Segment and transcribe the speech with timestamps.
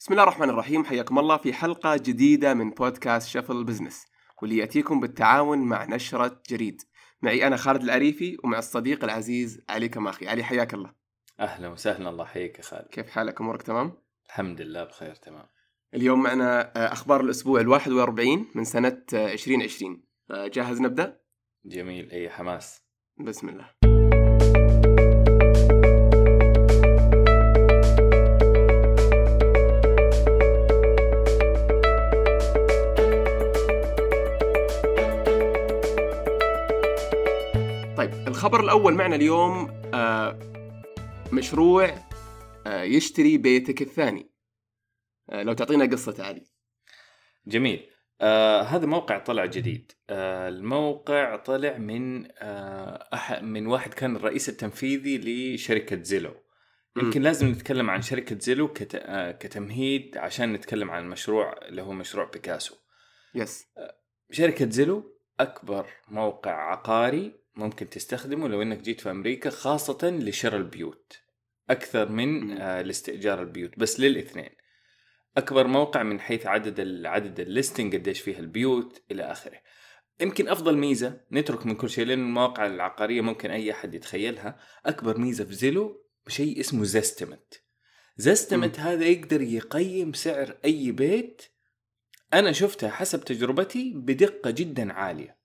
[0.00, 4.06] بسم الله الرحمن الرحيم حياكم الله في حلقة جديدة من بودكاست شغل business
[4.42, 6.82] واللي يأتيكم بالتعاون مع نشرة جريد.
[7.22, 10.28] معي أنا خالد العريفي ومع الصديق العزيز علي كماخي.
[10.28, 10.94] علي حياك الله.
[11.40, 12.86] أهلا وسهلا الله يحييك يا خالد.
[12.88, 13.92] كيف حالك؟ أمورك تمام؟
[14.26, 15.46] الحمد لله بخير تمام.
[15.94, 21.20] اليوم معنا آه، أخبار الأسبوع الواحد وأربعين من سنة آه، 2020 آه، جاهز نبدأ؟
[21.64, 22.82] جميل أي حماس.
[23.18, 23.89] بسم الله.
[38.40, 40.38] الخبر الأول معنا اليوم آه،
[41.32, 41.94] مشروع
[42.66, 44.30] آه، يشتري بيتك الثاني.
[45.30, 46.44] آه، لو تعطينا قصة علي.
[47.46, 47.90] جميل.
[48.20, 49.92] آه هذا موقع طلع جديد.
[50.10, 55.18] آه الموقع طلع من آه من واحد كان الرئيس التنفيذي
[55.54, 56.34] لشركة زيلو.
[56.96, 58.94] يمكن لازم نتكلم عن شركة زيلو كت...
[58.94, 62.74] آه كتمهيد عشان نتكلم عن المشروع اللي هو مشروع بيكاسو.
[63.34, 63.66] يس.
[64.30, 71.18] شركة Zillow أكبر موقع عقاري ممكن تستخدمه لو إنك جيت في أمريكا خاصة لشراء البيوت.
[71.70, 72.50] أكثر من.
[72.50, 74.50] آه لاستئجار البيوت بس للاثنين.
[75.36, 79.60] أكبر موقع من حيث عدد عدد ال listing قديش فيها البيوت إلى آخره.
[80.20, 84.58] يمكن أفضل ميزة نترك من كل شيء لأن المواقع العقارية ممكن أي أحد يتخيلها.
[84.86, 87.62] أكبر ميزة في Zillow شيء اسمه Zestimate
[88.16, 91.42] Zestimate هذا يقدر يقيم سعر أي بيت
[92.34, 95.39] أنا شفتها حسب تجربتي بدقة جدا عالية.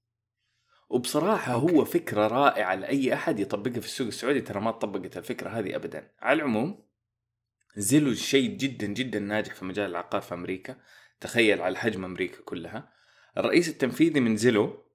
[0.90, 1.76] وبصراحة أوكي.
[1.76, 4.42] هو فكرة رائعة لأي أحد يطبقها في السوق السعودي.
[4.42, 6.12] ترى ما طبقت الفكرة هذه أبدا.
[6.20, 6.86] على العموم
[7.76, 10.78] زيلو شيء جدا جدا ناجح في مجال العقار في أمريكا.
[11.20, 12.92] تخيل على حجم أمريكا كلها.
[13.38, 14.86] الرئيس التنفيذي من زيلو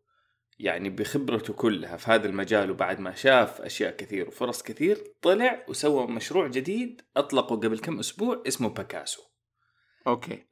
[0.60, 6.06] يعني بخبرته كلها في هذا المجال وبعد ما شاف أشياء كثير وفرص كثير طلع وسوى
[6.06, 9.22] مشروع جديد أطلقه قبل كم أسبوع اسمه باكاسو
[10.06, 10.47] أوكي.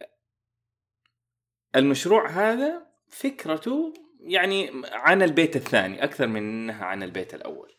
[1.76, 7.78] المشروع هذا فكرته يعني عن البيت الثاني أكثر من إنها عن البيت الأول.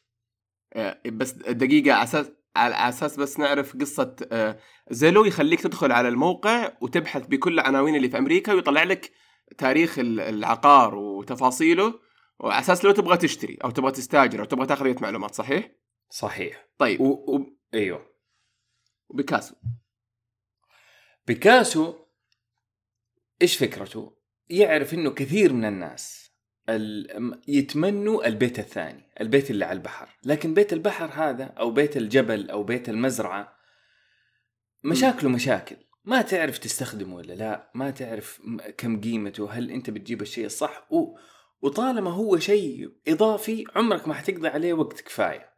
[0.74, 6.08] آه، بس دقيقة على أساس على أساس بس نعرف قصة آه، زيلو يخليك تدخل على
[6.08, 9.12] الموقع وتبحث بكل العناوين اللي في أمريكا ويطلع لك
[9.58, 12.00] تاريخ ال- العقار وتفاصيله
[12.40, 15.72] وعلى أساس لو تبغى تشتري أو تبغى تستاجر أو تبغى تاخذ معلومات صحيح؟
[16.10, 16.68] صحيح.
[16.78, 17.02] طيب.
[17.02, 17.06] و...
[17.06, 17.58] و...
[17.74, 18.06] أيوه.
[19.10, 19.56] وبيكاسو.
[21.28, 21.96] بيكاسو
[23.42, 24.18] إيش فكرته؟
[24.50, 26.29] يعرف إنه كثير من الناس ال...
[27.48, 32.64] يتمنوا البيت الثاني، البيت اللي على البحر، لكن بيت البحر هذا أو بيت الجبل أو
[32.64, 33.56] بيت المزرعة
[34.84, 35.76] مشاكله مشاكل،
[36.06, 38.42] ما تعرف تستخدمه ولا لا، ما تعرف
[38.78, 41.18] كم قيمته، هل أنت بتجيب الشيء الصح و...
[41.62, 45.50] وطالما هو شيء إضافي عمرك ما حتقضي عليه وقت كفاية.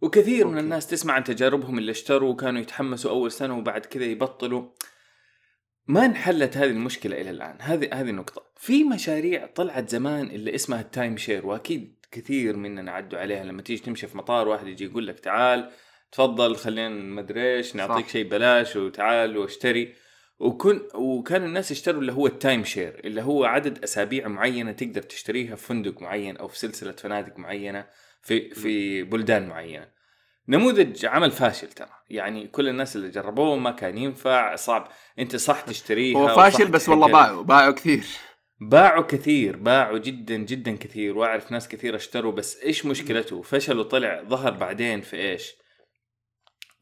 [0.00, 0.64] وكثير من أوكي.
[0.64, 4.68] الناس تسمع عن تجاربهم اللي اشتروا وكانوا يتحمسوا أول سنة وبعد كذا يبطلوا.
[5.88, 8.42] ما انحلت هذه المشكلة إلى الآن، هذه هذه نقطة.
[8.56, 13.62] في مشاريع طلعت زمان اللي اسمها ال time share وأكيد كثير مننا عدوا عليها لما
[13.62, 15.70] تيجي تمشي في مطار واحد يجي يقول لك تعال
[16.12, 18.08] تفضل خلينا مدري إيش نعطيك.
[18.08, 19.94] شيء بلاش وتعال واشتري
[20.38, 25.02] وكن وكان الناس يشتروا اللي هو ال time share اللي هو عدد أسابيع معينة تقدر
[25.02, 27.86] تشتريها في فندق معين أو في سلسلة فنادق معينة
[28.22, 29.95] في في بلدان معينة.
[30.48, 31.88] نموذج عمل فاشل ترى.
[32.10, 34.88] يعني كل الناس اللي جربوه ما كان ينفع صعب.
[35.18, 38.04] انت صح تشتريها هو فاشل بس والله باعوا باعوا كثير.
[38.60, 41.18] باعوا كثير باعوا جدا جدا كثير.
[41.18, 45.52] واعرف ناس كثير اشتروا بس إيش مشكلته؟ فشل وطلع ظهر بعدين في إيش؟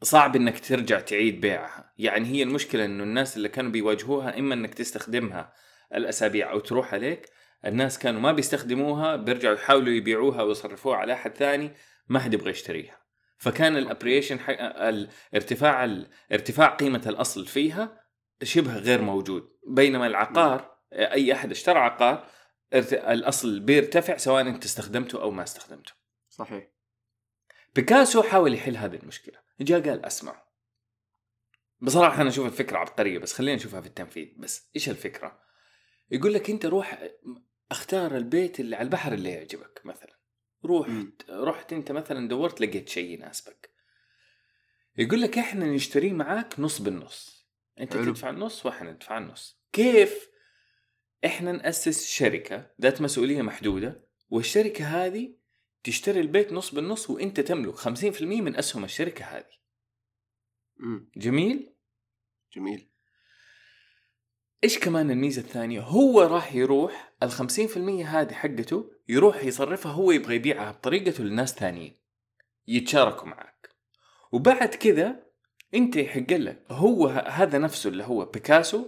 [0.01, 1.93] صعب إنك ترجع تعيد بيعها.
[1.97, 5.53] يعني هي المشكلة إنه الناس اللي كانوا بيواجهوها إما إنك تستخدمها
[5.95, 7.29] الأسابيع أو تروح عليك
[7.65, 11.71] الناس كانوا ما بيستخدموها بيرجعوا يحاولوا يبيعوها ويصرفوها على أحد ثاني
[12.09, 13.04] ما حد يبغى يشتريها.
[13.37, 18.05] فكان الابريشن الارتفاع ارتفاع قيمة الأصل فيها
[18.43, 19.49] شبه غير موجود.
[19.67, 22.27] بينما العقار أي أحد اشترى عقار
[22.93, 25.93] الأصل بيرتفع سواء أنت استخدمته أو ما استخدمته.
[26.29, 26.67] صحيح.
[27.75, 29.39] بيكاسو حاول يحل هذه المشكلة.
[29.59, 30.45] جاء قال أسمع.
[31.81, 34.27] بصراحة أنا أشوف الفكرة عبقرية بس خلينا نشوفها في التنفيذ.
[34.37, 35.39] بس إيش الفكرة؟
[36.11, 37.03] يقول لك أنت روح
[37.71, 40.14] أختار البيت اللي على البحر اللي يعجبك مثلا.
[40.65, 41.13] روح مم.
[41.29, 43.69] رحت انت مثلا دورت لقيت شيء يناسبك.
[44.97, 47.47] يقول لك إحنا نشتريه معاك نص بالنص.
[47.79, 48.05] أنت حلو.
[48.05, 49.61] تدفع النص وإحنا ندفع النص.
[49.73, 50.29] كيف؟
[51.25, 55.35] إحنا نأسس شركة ذات مسؤولية محدودة والشركة هذه
[55.83, 59.55] تشتري البيت نص بالنص وإنت تملك 50% من أسهم الشركة هذه.
[60.77, 61.09] مم.
[61.17, 61.75] جميل؟
[62.53, 62.89] جميل.
[64.65, 70.35] إيش كمان الميزة الثانية؟ هو راح يروح ال 50% هذه حقته يروح يصرفها هو يبغى
[70.35, 71.93] يبيعها بطريقته لناس ثانيين.
[72.67, 73.69] يتشاركوا معك.
[74.31, 75.15] وبعد كذا
[75.73, 78.87] أنت يحق لك هو هذا نفسه اللي هو بيكاسو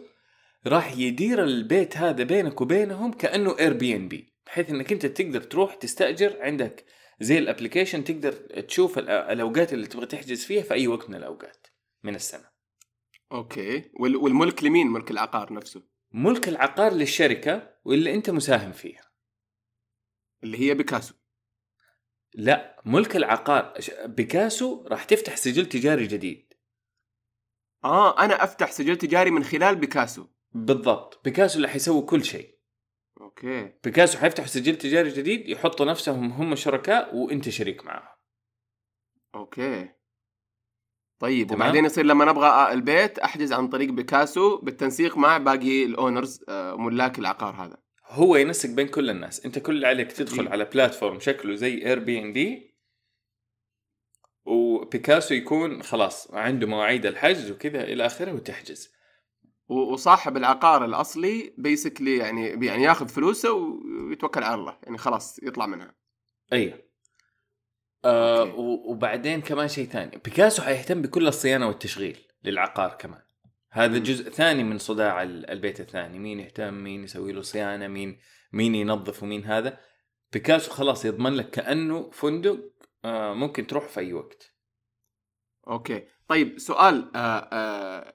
[0.67, 6.85] راح يدير البيت هذا بينك وبينهم كأنه Airbnb بحيث إنك أنت تقدر تروح تستأجر عندك
[7.19, 11.67] زي ال application تقدر تشوف الأوقات اللي تبغى تحجز فيها في أي وقت من الأوقات
[12.03, 12.56] من السنة.
[13.31, 13.91] أوكي.
[13.99, 15.83] وال- والملك لمين؟ ملك العقار نفسه.
[16.11, 19.11] ملك العقار للشركة واللي أنت مساهم فيها.
[20.43, 21.15] اللي هي بيكاسو.
[22.33, 23.73] لا ملك العقار.
[24.05, 26.53] بيكاسو راح تفتح سجل تجاري جديد.
[27.83, 30.27] آه أنا أفتح سجل تجاري من خلال بيكاسو.
[30.51, 31.21] بالضبط.
[31.23, 32.57] بيكاسو اللي حيسوي كل شيء.
[33.21, 33.73] أوكي.
[33.83, 38.17] بيكاسو حيفتح سجل تجاري جديد يحطوا نفسهم هم شركاء وأنت شريك معهم.
[39.35, 39.89] أوكي.
[41.19, 41.61] طيب تمام.
[41.61, 46.75] وبعدين يصير لما نبغى البيت أحجز عن طريق بيكاسو بالتنسيق مع باقي ال owners آه،
[46.75, 47.77] ملاك العقار هذا.
[48.05, 49.45] هو ينسق بين كل الناس.
[49.45, 50.47] أنت كل اللي عليك تدخل.
[50.47, 52.77] على platform شكله زي Airbnb
[54.45, 58.97] و Pacaso يكون خلاص عنده مواعيد الحجز وكذا إلى آخره وتحجز.
[59.69, 65.95] وصاحب العقار الأصلي basically يعني يعني ياخذ فلوسه ويتوكل على الله يعني خلاص يطلع منها.
[66.53, 66.86] أيوه.
[68.05, 68.53] آه
[68.85, 70.11] وبعدين كمان شيء ثاني.
[70.25, 73.21] بيكاسو حيهتم بكل الصيانة والتشغيل للعقار كمان.
[73.71, 73.97] هذا.
[73.97, 76.19] جزء ثاني من صداع ال- البيت الثاني.
[76.19, 78.19] مين يهتم؟ مين يسوي له صيانة؟ مين
[78.53, 79.77] مين ينظف ومين هذا؟
[80.33, 82.59] بيكاسو خلاص يضمن لك كأنه فندق
[83.05, 84.53] آه ممكن تروح في أي وقت.
[85.67, 86.03] أوكي.
[86.27, 87.19] طيب سؤال آه
[87.51, 88.13] آه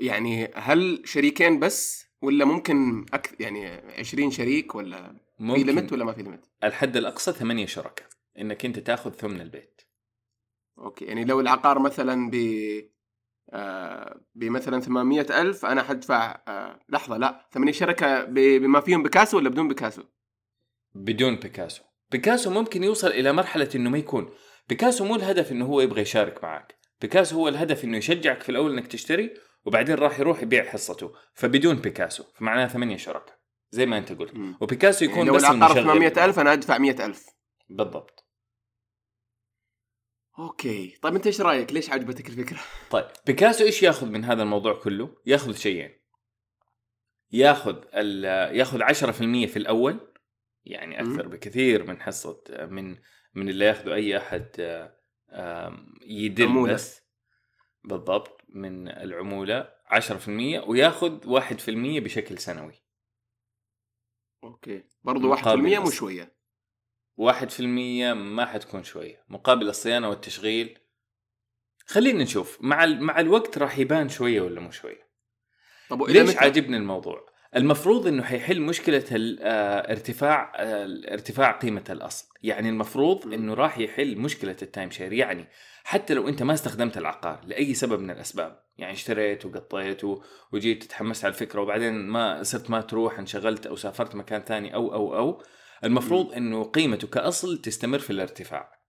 [0.00, 3.66] يعني هل شريكين بس ولا ممكن أكثر يعني
[3.98, 5.08] 20 شريك ولا
[5.38, 8.08] في limit ممكن ولا ما في limit؟ الحد الأقصى ثمانية شركاء.
[8.38, 9.82] إنك أنت تأخذ ثمن البيت.
[10.78, 12.36] أوكي يعني لو العقار مثلا ب
[13.50, 19.48] آه بمثلا 800 ألف أنا حدفع آه لحظة لا ثمانية شركة بما فيهم بيكاسو ولا
[19.48, 20.02] بدون بيكاسو؟
[20.94, 21.82] بدون Pacaso.
[22.10, 24.30] Pacaso ممكن يوصل إلى مرحلة إنه ما يكون.
[24.68, 26.78] بيكاسو مو الهدف إنه هو يبغى يشارك معك.
[27.00, 29.34] بيكاسو هو الهدف إنه يشجعك في الأول إنك تشتري
[29.64, 31.12] وبعدين راح يروح يبيع حصته.
[31.34, 33.38] فبدون بيكاسو فمعناها ثمانية شركاء
[33.70, 34.32] زي ما أنت قلت.
[34.60, 35.84] وبيكاسو يعني يكون لو بس العقار المشغل.
[35.84, 37.26] 800 ألف أنا أدفع 100 ألف.
[37.68, 38.21] بالضبط.
[40.42, 40.98] أوكي.
[41.02, 42.60] طيب أنت إيش رأيك؟ ليش عجبتك الفكرة؟
[42.90, 46.02] طيب بيكاسو إيش ياخذ من هذا الموضوع كله؟ ياخذ شيئين.
[47.32, 47.84] ياخذ
[48.54, 50.12] ياخذ 10% في الأول
[50.64, 52.96] يعني أكثر بكثير من حصة من
[53.34, 54.50] من اللي ياخذه أي أحد
[56.06, 56.74] يدل.
[56.74, 57.02] بس.
[57.84, 62.74] بالضبط من العمولة 10% وياخذ 1% بشكل سنوي.
[64.44, 64.84] أوكي.
[65.02, 65.90] برضو 1% مقابل مو
[67.18, 67.24] بس.
[67.24, 70.78] شوية 1% ما حتكون شوية مقابل الصيانة والتشغيل
[71.86, 75.12] خلينا نشوف مع ال- مع الوقت راح يبان شوية ولا مو شوية
[75.90, 81.84] طب ليش متى؟ عاجبني الموضوع؟ المفروض إنه حيحل مشكلة ال- آه، ارتفاع آه، ارتفاع قيمة
[81.90, 83.32] الأصل، يعني المفروض.
[83.34, 85.48] إنه راح يحل مشكلة ال time share، يعني
[85.84, 90.02] حتى لو أنت ما استخدمت العقار لأي سبب من الأسباب، يعني اشتريت وقطيت
[90.52, 94.94] وجيت تتحمست على الفكرة وبعدين ما صرت ما تروح انشغلت أو سافرت مكان ثاني أو
[94.94, 95.42] أو أو
[95.84, 98.82] المفروض إنه قيمته كأصل تستمر في الارتفاع.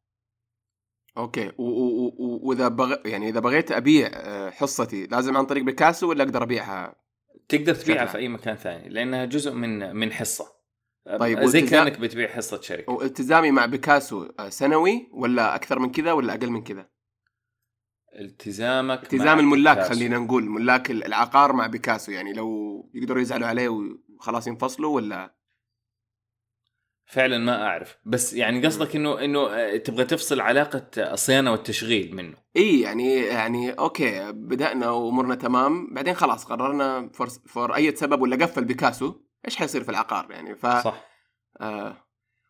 [1.17, 2.95] أوكي وإذا بغ...
[3.05, 6.95] يعني إذا بغيت أبيع آه، حصتي لازم عن طريق بيكاسو ولا أقدر أبيعها
[7.49, 10.45] تقدر تبيعها في أي مكان ثاني لأنها جزء من من حصة.
[11.19, 12.91] طيب، زي والتزام- كأنك بتبيع حصة شركة.
[12.93, 16.89] والتزامي مع بيكاسو آه، سنوي ولا أكثر من كذا ولا أقل من كذا
[18.19, 19.93] التزامك مع التزام الملاك بيكاسو.
[19.93, 22.49] خلينا نقول ملاك العقار مع بيكاسو يعني لو
[22.93, 25.35] يقدروا يزعلوا عليه وخلاص ينفصلوا ولا
[27.13, 27.97] فعلا ما أعرف.
[28.05, 32.37] بس يعني قصدك إنه إنه آه، تبغى تفصل علاقة الصيانة والتشغيل منه.
[32.57, 35.93] إي يعني يعني أوكي بدأنا وامورنا تمام.
[35.93, 39.13] بعدين خلاص قررنا فور, فور أي سبب ولا قفل بيكاسو
[39.45, 41.03] إيش حيصير في العقار يعني؟ ف صح.
[41.61, 41.97] آه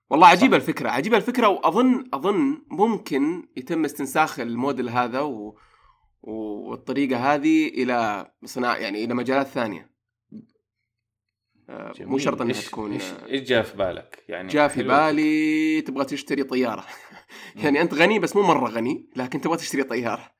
[0.09, 0.61] والله عجيبة صح.
[0.61, 5.57] الفكرة عجيبة الفكرة وأظن أظن ممكن يتم استنساخ الموديل هذا و...
[6.21, 9.92] والطريقة هذه إلى صناعة يعني إلى مجالات ثانية.
[11.69, 12.17] آه مو.
[12.17, 14.83] شرط إنها إيش- تكون إيش آه، إيش جاء في بالك يعني جاء في.
[14.83, 16.85] بالي تبغى تشتري طيارة
[17.63, 20.31] يعني أنت غني بس مو مرة غني لكن تبغى تشتري طيارة.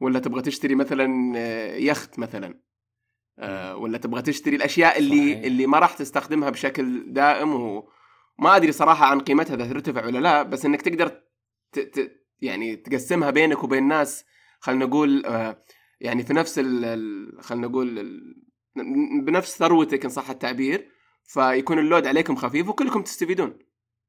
[0.00, 2.60] ولا تبغى تشتري مثلا آه، يخت مثلا
[3.38, 5.44] آه، ولا تبغى تشتري الأشياء اللي صحيح.
[5.44, 10.42] اللي ما راح تستخدمها بشكل دائم وما أدري صراحة عن قيمتها إذا ترتفع ولا لا
[10.42, 11.08] بس إنك تقدر
[11.72, 11.78] ت...
[11.78, 12.12] ت...
[12.40, 14.24] يعني تقسمها بينك وبين ناس
[14.60, 15.62] خلينا نقول آه،
[16.00, 16.84] يعني في نفس ال...
[16.84, 17.42] ال...
[17.42, 18.34] خلينا نقول ال...
[19.26, 20.88] بنفس ثروتك إن صح التعبير
[21.24, 23.58] فيكون load عليكم خفيف وكلكم تستفيدون.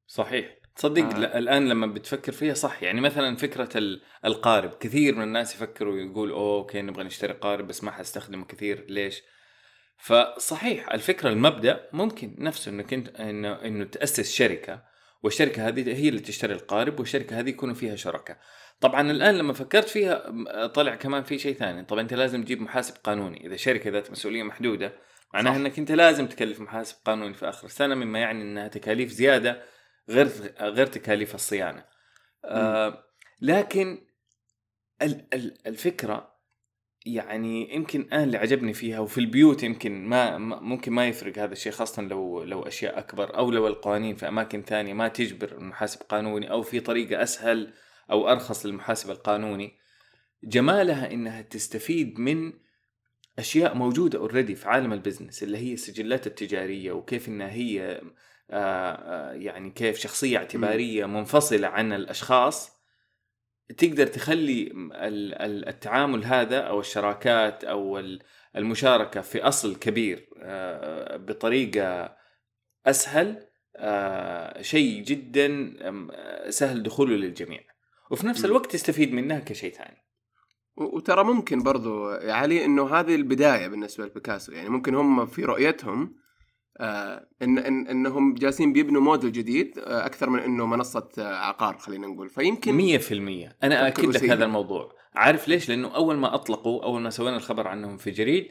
[0.06, 0.56] صحيح.
[0.76, 1.18] تصدق آه.
[1.18, 2.82] لا الآن لما بتفكر فيها صح.
[2.82, 4.70] يعني مثلا فكرة ال- القارب.
[4.70, 8.86] كثير من الناس يفكروا يقول أوه okay نبغى نشتري قارب بس ما حستخدمه كثير.
[8.88, 9.22] ليش؟
[9.98, 14.82] فصحيح الفكرة المبدأ ممكن نفسه إنك أنت انه إنه تأسس شركة
[15.22, 18.38] والشركة هذه هي اللي تشتري القارب والشركة هذه يكونوا فيها شركاء.
[18.80, 21.84] طبعا الآن لما فكرت فيها طلع كمان في شيء ثاني.
[21.84, 23.46] طبعا أنت لازم تجيب محاسب قانوني.
[23.46, 24.92] إذا شركة ذات مسؤولية محدودة
[25.34, 25.56] معناها.
[25.56, 29.62] إنك أنت لازم تكلف محاسب قانوني في آخر السنة مما يعني إنها تكاليف زيادة
[30.08, 30.28] غير
[30.60, 31.84] غير تكاليف الصيانة.
[32.44, 33.04] آه
[33.40, 34.06] لكن
[35.02, 36.29] ال- ال- الفكرة
[37.06, 41.52] يعني يمكن أنا اللي عجبني فيها وفي البيوت يمكن ما ما- ممكن ما يفرق هذا
[41.52, 46.00] الشيء خاصة لو لو أشياء أكبر أو لو القوانين في أماكن ثانية ما تجبر المحاسب
[46.02, 47.72] قانوني أو في طريقة أسهل
[48.10, 49.72] أو أرخص للمحاسب القانوني.
[50.44, 52.52] جمالها إنها تستفيد من
[53.38, 58.00] أشياء موجودة already في عالم ال business اللي هي السجلات التجارية وكيف إنها هي
[58.50, 62.79] آه، آه، يعني كيف شخصية اعتبارية منفصلة عن الأشخاص.
[63.78, 64.62] تقدر تخلي
[64.94, 68.22] ال- ال- التعامل هذا أو الشراكات أو ال-
[68.56, 72.16] المشاركة في أصل كبير آه، بطريقة
[72.86, 73.46] أسهل
[73.76, 75.74] آه، شيء جدا
[76.48, 77.60] سهل دخوله للجميع
[78.10, 78.44] وفي نفس.
[78.44, 79.96] الوقت تستفيد منها كشيء ثاني
[80.76, 86.16] وترى ممكن برضو يا علي إنه هذه البداية بالنسبة لبيكاسو يعني ممكن هم في رؤيتهم
[86.80, 91.78] آه إن, إن إنهم جالسين بيبنوا موديل جديد آه أكثر من إنه منصة آه عقار
[91.78, 92.28] خلينا نقول.
[92.28, 93.12] فيمكن 100%
[93.64, 94.24] أنا أكد لك.
[94.24, 94.92] هذا الموضوع.
[95.14, 98.48] عارف ليش؟ لأنه أول ما أطلقوا أول ما سوينا الخبر عنهم في جريد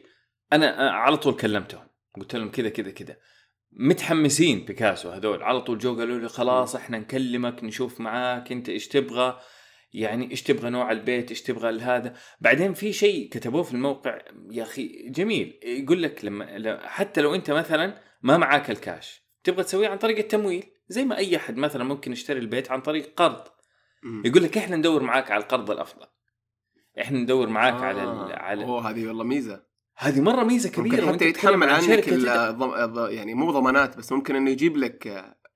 [0.54, 1.88] أنا على طول كلمتهم.
[2.16, 3.16] قلت لهم كذا كذا كذا.
[3.72, 5.44] متحمسين بيكاسو هذول.
[5.44, 9.40] على طول جو قالوا لي خلاص إحنا نكلمك نشوف معاك أنت إيش تبغى؟
[9.94, 14.20] يعني إيش تبغى نوع البيت إيش تبغى هذا بعدين في شيء كتبوه في الموقع
[14.52, 15.60] يا أخي جميل.
[15.64, 20.66] يقول لك لما حتى لو أنت مثلا ما معاك الكاش تبغى تسويه عن طريق التمويل.
[20.88, 23.44] زي ما أي أحد مثلا ممكن يشتري البيت عن طريق قرض.
[24.26, 26.06] يقول لك إحنا ندور معاك على القرض الأفضل.
[27.02, 27.86] إحنا ندور معاك آه.
[27.86, 28.32] على ال...
[28.34, 29.64] على أوه هذه والله ميزة.
[29.98, 31.02] هذه مرة ميزة كبيرة.
[31.02, 35.06] ممكن حتى يتحمل عن عنك الض- يعني مو ضمانات بس ممكن إنه يجيب لك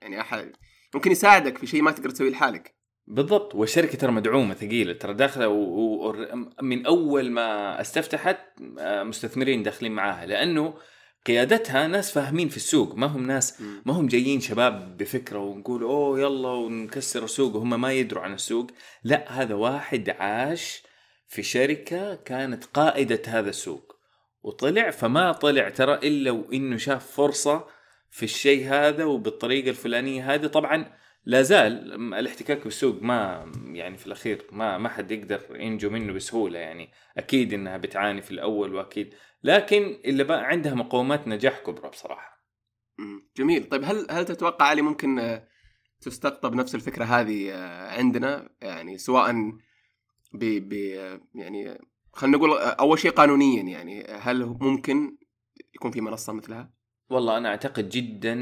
[0.01, 0.51] يعني أحد
[0.93, 2.75] ممكن يساعدك في شيء ما تقدر تسويه لحالك.
[3.07, 3.55] بالضبط.
[3.55, 4.93] والشركة ترى مدعومة ثقيلة.
[4.93, 6.09] ترى داخلة و...
[6.09, 6.15] و...
[6.61, 8.37] من أول ما استفتحت
[8.79, 10.25] آه، مستثمرين داخلين معاها.
[10.25, 10.73] لأنه
[11.25, 12.95] قيادتها ناس فاهمين في السوق.
[12.95, 13.61] ما هم ناس.
[13.85, 17.55] ما هم جايين شباب بفكرة ونقول أوه يلا ونكسر السوق.
[17.55, 18.67] وهم ما يدروا عن السوق.
[19.03, 20.83] لا هذا واحد عاش
[21.27, 23.95] في شركة كانت قائدة هذا السوق.
[24.43, 27.67] وطلع فما طلع ترى إلا وإنه شاف فرصة
[28.11, 30.47] في الشيء هذا وبالطريقة الفلانية هذه.
[30.47, 36.13] طبعا لا زال الاحتكاك بالسوق ما يعني في الأخير ما ما حد يقدر ينجو منه
[36.13, 39.13] بسهولة يعني أكيد إنها بتعاني في الأول وأكيد
[39.43, 42.33] لكن اللي بقى عندها مقومات نجاح كبرى بصراحة.
[43.37, 45.47] جميل طيب هل هل تتوقع علي ممكن آه،
[46.01, 49.33] تستقطب نفس الفكرة هذه آه، عندنا يعني سواء
[50.33, 51.79] ب ب آه، يعني
[52.13, 55.17] خلينا نقول أول شيء قانونيا يعني هل ممكن
[55.75, 56.73] يكون في منصة مثلها؟
[57.09, 58.35] والله أنا أعتقد جدا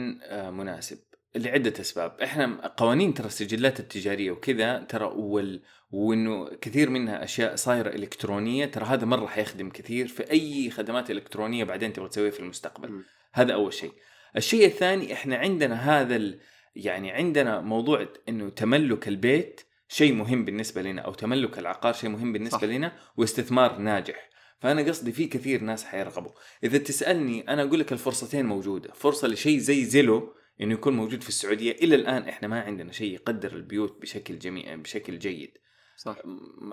[0.52, 1.00] مناسب
[1.36, 5.62] لعدة أسباب، إحنا قوانين ترى السجلات التجارية وكذا ترى وال...
[5.92, 11.64] وإنه كثير منها أشياء صايرة إلكترونية ترى هذا مرة حيخدم كثير في أي خدمات إلكترونية
[11.64, 12.90] بعدين تبغى تسويها في المستقبل.
[12.90, 13.04] مم.
[13.34, 13.92] هذا أول شيء.
[14.38, 16.40] الشيء الثاني إحنا عندنا هذا ال...
[16.76, 22.34] يعني عندنا موضوع إنه تملك البيت شيء مهم بالنسبة لنا أو تملك العقار شيء مهم
[22.34, 22.64] بالنسبة صح.
[22.64, 22.70] صح.
[22.70, 24.30] لنا واستثمار ناجح.
[24.60, 26.32] فأنا قصدي في كثير ناس حيرغبوا.
[26.64, 31.30] إذا تسألني أنا أقول لك الفرصتين موجودة فرصة لشيء زي زيلو إنه يكون موجود في
[31.30, 35.52] السعودية إلى الآن إحنا ما عندنا شيء يقدر البيوت بشكل جميع بشكل جيد
[35.98, 36.16] صح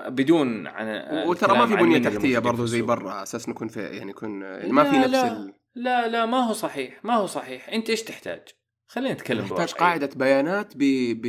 [0.08, 0.88] بدون عن
[1.26, 2.82] وترى ما في بنية تحتية برضو زي.
[2.82, 5.32] برا أساس نكون في يعني يكون يعني ما في لا، نفس لا.
[5.32, 5.54] ال...
[5.74, 8.42] لا لا ما هو صحيح ما هو صحيح أنت إيش تحتاج
[8.86, 9.72] خلينا نتكلم نحتاج.
[9.72, 10.78] قاعدة بيانات ب
[11.20, 11.26] ب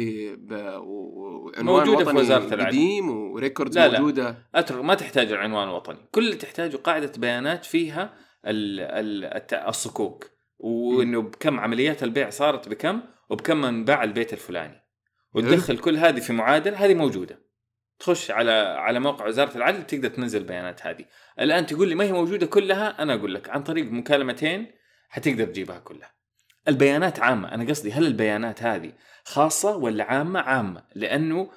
[0.48, 0.52] ب
[0.84, 2.66] وعنوان موجودة في وزارة العدل.
[2.68, 4.36] قديم وريكوردز لا، لا.
[4.56, 8.14] أترك ما تحتاج العنوان الوطني كل اللي تحتاجه قاعدة بيانات فيها
[8.46, 14.84] ال ال الت- الصكوك وإنه بكم عمليات البيع صارت بكم وبكم من باع البيت الفلاني.
[15.34, 17.50] وتدخل كل هذه في معادله هذه موجودة.
[18.00, 21.06] تخش على على موقع وزارة العدل تقدر تنزل البيانات هذه.
[21.40, 24.72] الآن تقول لي ما هي موجودة كلها؟ أنا أقول لك عن طريق مكالمتين
[25.10, 26.12] حتقدر تجيبها كلها.
[26.68, 27.54] البيانات عامة.
[27.54, 30.84] أنا قصدي هل البيانات هذه خاصة ولا عامة؟ عامة.
[30.96, 31.52] لأنه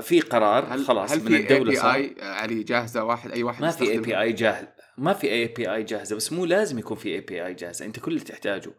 [0.00, 3.42] في قرار هل خلاص هل من في اي الدولة بي اي علي جاهزة؟ واحد أي
[3.42, 4.66] واحد ما في API جاهز.
[4.98, 7.84] ما في API جاهزة بس مو لازم يكون في API جاهزة.
[7.84, 8.72] أنت كل اللي تحتاجه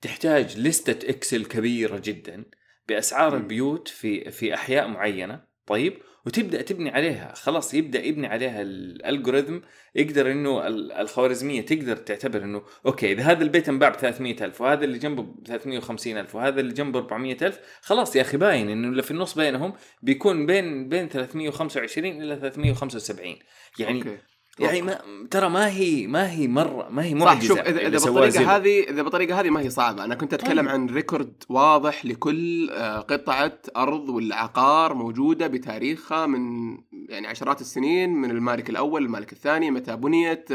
[0.00, 2.44] تحتاج لستة Excel كبيرة جدا
[2.88, 3.36] بأسعار.
[3.36, 5.44] البيوت في في أحياء معينة.
[5.66, 7.34] طيب؟ وتبدأ تبني عليها.
[7.34, 9.58] خلاص يبدأ يبني عليها ال algorithm
[9.94, 14.84] يقدر إنه ال- الخوارزمية تقدر تعتبر إنه okay إذا هذا البيت انباع ب 300000 وهذا
[14.84, 19.10] اللي جنبه ب 350000 وهذا اللي جنبه 400000 خلاص يا أخي باين إنه اللي في
[19.10, 23.36] النص بينهم بيكون بين بين 325 إلى 375
[23.78, 24.18] يعني okay.
[24.60, 24.98] يعني ما
[25.30, 28.44] ترى ما هي ما هي مره ما هي صح معجزة شوف اذا سواه Zillow.
[28.44, 30.04] بالطريقة هذه إذا بالطريقة هذه ما هي صعبة.
[30.04, 30.68] أنا كنت أتكلم طيب.
[30.68, 36.70] عن record واضح لكل آه، قطعة أرض ولا عقار موجودة بتاريخها من
[37.08, 40.48] يعني عشرات السنين من المالك الأول المالك الثاني متى بنيت.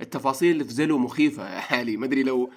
[0.00, 1.96] التفاصيل اللي في زيلو مخيفة يا حالي.
[1.96, 2.50] ما أدري لو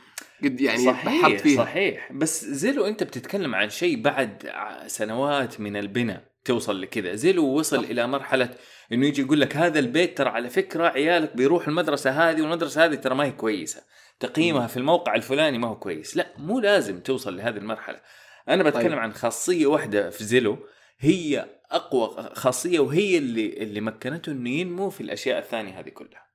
[0.43, 1.63] قد يعني صحيح فيها.
[1.63, 2.11] صحيح.
[2.11, 4.51] بس زيلو أنت بتتكلم عن شيء بعد
[4.87, 6.28] سنوات من البناء.
[6.45, 7.15] توصل لكذا.
[7.15, 7.89] زيلو وصل صح.
[7.89, 8.55] إلى مرحلة
[8.91, 12.95] إنه يجي يقول لك هذا البيت ترى على فكرة عيالك بيروحوا المدرسة هذه والمدرسة هذه
[12.95, 13.83] ترى ما هي كويسة.
[14.19, 16.17] تقييمها في الموقع الفلاني ما هو كويس.
[16.17, 18.01] لا مو لازم توصل لهذه المرحلة.
[18.49, 18.99] أنا بتكلم طيب.
[18.99, 20.57] عن خاصية واحدة في زيلو
[20.99, 26.29] هي أقوى خاصية وهي اللي اللي مكنته إنه ينمو في الأشياء الثانية هذه كلها.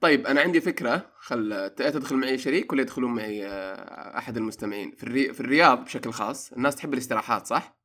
[0.00, 1.12] طيب أنا عندي فكرة.
[1.18, 4.90] خل تدخل معي شريك ولا يدخلون معي آه، أحد المستمعين.
[4.96, 5.32] في, الري...
[5.32, 7.75] في الرياض بشكل خاص الناس تحب الاستراحات صح؟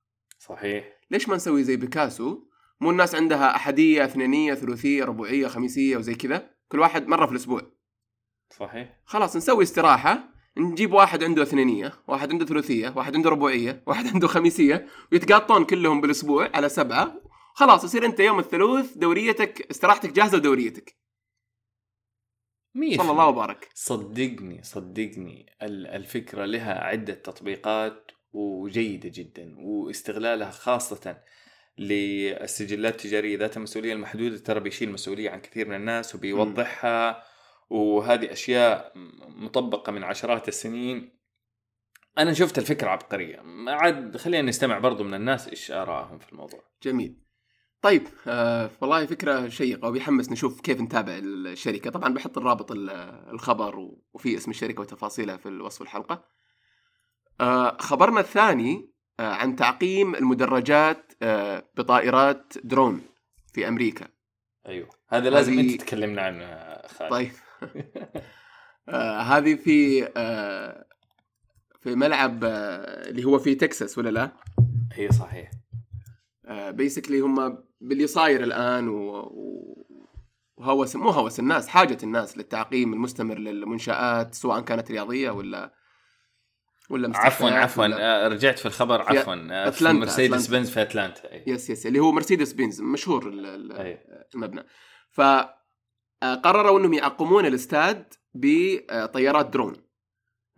[0.47, 0.99] صحيح.
[1.11, 2.39] ليش ما نسوي زي بيكاسو؟
[2.81, 6.49] مو الناس عندها أحدية اثنينية ثلاثيه ربوعيه خميسية وزي كذا.
[6.67, 7.61] كل واحد مرة في الأسبوع.
[8.59, 9.01] صحيح.
[9.05, 10.31] خلاص نسوي استراحة.
[10.57, 16.01] نجيب واحد عنده اثنينية واحد عنده ثلاثيه واحد عنده ربوعيه واحد عنده خميسية ويتقاطون كلهم
[16.01, 17.21] بالأسبوع على سبعة.
[17.53, 20.95] خلاص يصير أنت يوم الثلوث دوريتك استراحتك جاهزة ودوريتك.
[22.75, 23.27] مية صلى الله.
[23.27, 23.69] وبارك.
[23.73, 31.21] صدقني صدقني ال- الفكرة لها عدة تطبيقات وجيدة جدا واستغلالها خاصة
[31.77, 34.37] للسجلات التجارية ذات المسؤولية المحدودة.
[34.37, 37.23] ترى بيشيل مسؤولية عن كثير من الناس وبيوضحها.
[37.69, 38.91] وهذه أشياء
[39.27, 41.19] مطبقة من عشرات السنين.
[42.17, 43.41] أنا شفت الفكرة عبقرية.
[43.41, 46.63] ما عاد خلينا نستمع برضو من الناس إيش آرائهم في الموضوع.
[46.83, 47.17] جميل.
[47.81, 51.89] طيب آه والله فكرة شيقة وبيحمس نشوف كيف نتابع الشركة.
[51.89, 52.89] طبعا بحط الرابط ال-
[53.33, 56.13] الخبر وفي اسم الشركة وتفاصيلها في وصف الحلقة.
[56.13, 56.40] آه
[57.79, 63.01] خبرنا الثاني آه عن تعقيم المدرجات آه بطائرات درون
[63.53, 64.07] في أمريكا
[64.67, 67.31] أيوه هذا لازم هذه- أنت تكلمنا عنه خالد طيب
[68.89, 70.85] آه هذه في آه
[71.79, 74.31] في ملعب آه اللي هو في تكساس ولا لا؟
[74.93, 75.51] هي صحيح
[76.69, 78.87] basically هم باللي صاير الآن.
[80.57, 85.73] وهوس مو هوس الناس حاجة الناس للتعقيم المستمر للمنشآت سواء كانت رياضية ولا
[86.91, 88.25] ولا عفوا عفوا ولا...
[88.25, 90.47] آه، رجعت في الخبر عفوا آه، في مرسيدس.
[90.47, 91.43] بنز في أتلانتا أي.
[91.47, 93.29] yes yes اللي هو مرسيدس بنز مشهور.
[94.35, 94.63] المبنى
[95.09, 99.75] ف آه، قرروا إنهم يعقمون الاستاد بطيارات درون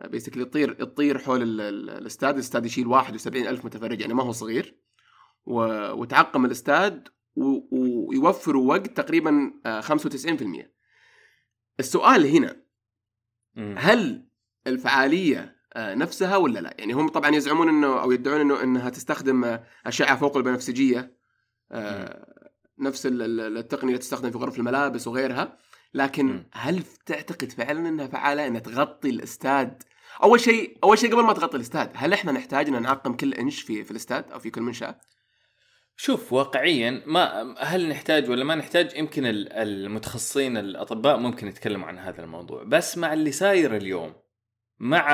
[0.06, 4.32] بيسكلي تطير تطير حول ال- ال- الاستاد الاستاد يشيل 71 ألف متفرج يعني ما هو
[4.32, 4.78] صغير
[5.46, 5.60] و...
[5.91, 7.60] وتعقم الاستاد و...
[8.10, 9.86] ويوفروا وقت تقريبا آه، 95%
[11.80, 12.63] السؤال هنا.
[13.78, 14.28] هل
[14.67, 19.64] الفعالية نفسها ولا لا؟ يعني هم طبعا يزعمون إنه أو يدعون إنه إنها تستخدم آه،
[19.86, 21.18] أشعة فوق البنفسجية
[21.72, 22.26] آه،
[22.80, 25.58] نفس ال- ال- التقنية اللي تستخدم في غرف الملابس وغيرها
[25.94, 26.44] لكن.
[26.54, 29.84] هل تعتقد فعلا إنها فعالة إنها تغطي الاستاد؟
[30.24, 33.62] أول شيء أول شيء قبل ما تغطي الاستاد، هل إحنا نحتاج إن نعقم كل إنش
[33.62, 34.96] في في الاستاد أو في كل منشأة؟
[35.98, 42.00] شوف واقعيا ما هل نحتاج ولا ما نحتاج يمكن ال- المتخصصين الأطباء ممكن يتكلموا عن
[42.00, 44.14] هذا الموضوع بس مع اللي صاير اليوم
[44.80, 45.14] مع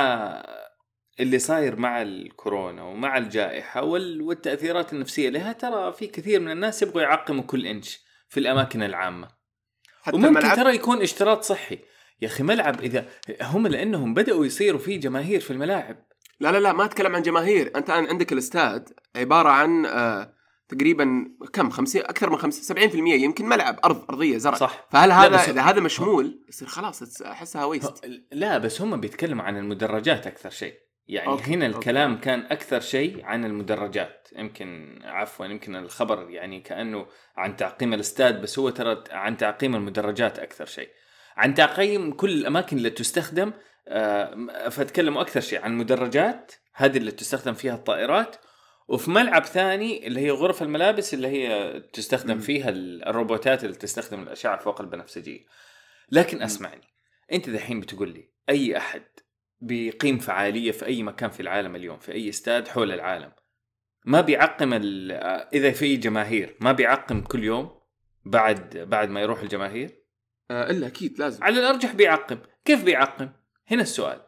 [1.20, 6.82] اللي صاير مع الكورونا ومع الجائحة وال- والتأثيرات النفسية لها ترى في كثير من الناس
[6.82, 9.28] يبغوا يعقموا كل إنش في الأماكن العامة.
[10.02, 11.78] حتى وممكن الملعب ترى يكون اشتراط صحي.
[12.20, 13.08] يا أخي ملعب إذا
[13.42, 15.96] هم لأنهم بدأوا يصيروا فيه جماهير في الملاعب.
[16.40, 17.66] لا لا لا ما أتكلم عن جماهير.
[17.66, 20.34] الان عندك الاستاد عبارة عن آه
[20.70, 24.54] تقريبا كم؟ 50 أكثر من 50 70% يمكن ملعب ارض أرضية زرع.
[24.54, 24.86] صح.
[24.90, 30.26] فهل هذا إذا هذا مشمول يصير خلاص أحسها waste لا بس هم بيتكلموا عن المدرجات
[30.26, 30.74] أكثر شيء.
[31.08, 31.54] يعني okay،.
[31.54, 31.66] هنا.
[31.66, 32.24] الكلام okay.
[32.24, 34.28] كان أكثر شيء عن المدرجات.
[34.36, 37.06] يمكن عفوا يمكن الخبر يعني كأنه
[37.36, 40.88] عن تعقيم الاستاد بس هو ترى عن تعقيم المدرجات أكثر شيء.
[41.36, 43.52] عن تعقيم كل الأماكن اللي تستخدم
[43.88, 46.52] آه، فتكلموا أكثر شيء عن مدرجات.
[46.74, 48.36] هذه اللي تستخدم فيها الطائرات.
[48.90, 52.40] وفي ملعب ثاني اللي هي غرف الملابس اللي هي تستخدم مم.
[52.40, 55.46] فيها الروبوتات اللي تستخدم الأشعة فوق البنفسجية.
[56.12, 56.42] لكن.
[56.42, 56.84] اسمعني
[57.32, 59.02] أنت دحين بتقول لي أي أحد
[59.60, 63.32] بيقيم فعالية في أي مكان في العالم اليوم في أي استاد حول العالم
[64.04, 64.72] ما بيعقم
[65.54, 67.80] إذا في جماهير ما بيعقم كل يوم
[68.24, 69.90] بعد بعد ما يروح الجماهير؟
[70.50, 71.44] آه إلا أكيد لازم.
[71.44, 72.38] على الأرجح بيعقم.
[72.64, 73.28] كيف بيعقم؟
[73.66, 74.20] هنا السؤال.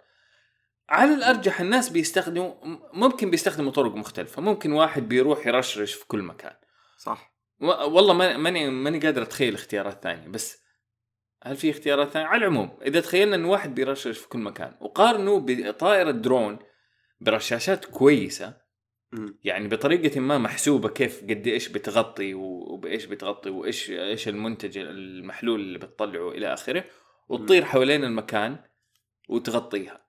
[0.92, 2.54] على الأرجح الناس بيستخدموا
[2.92, 4.42] ممكن بيستخدموا طرق مختلفة.
[4.42, 6.52] ممكن واحد بيروح يرشرش في كل مكان.
[6.98, 7.32] صح.
[7.60, 10.62] والله ما- ماني ماني قادر أتخيل اختيارات ثانية بس
[11.44, 15.40] هل في اختيارات ثانية؟ على العموم إذا تخيلنا إن واحد بيرشش في كل مكان وقارنوا
[15.40, 16.58] بطائرة درون
[17.20, 18.62] برشاشات كويسة.
[19.44, 25.78] يعني بطريقة ما محسوبة كيف قد إيش بتغطي وبإيش بتغطي وإيش إيش المنتج المحلول اللي
[25.78, 26.84] بتطلعه إلى آخره
[27.28, 28.56] وتطير حوالين المكان
[29.28, 30.01] وتغطيها.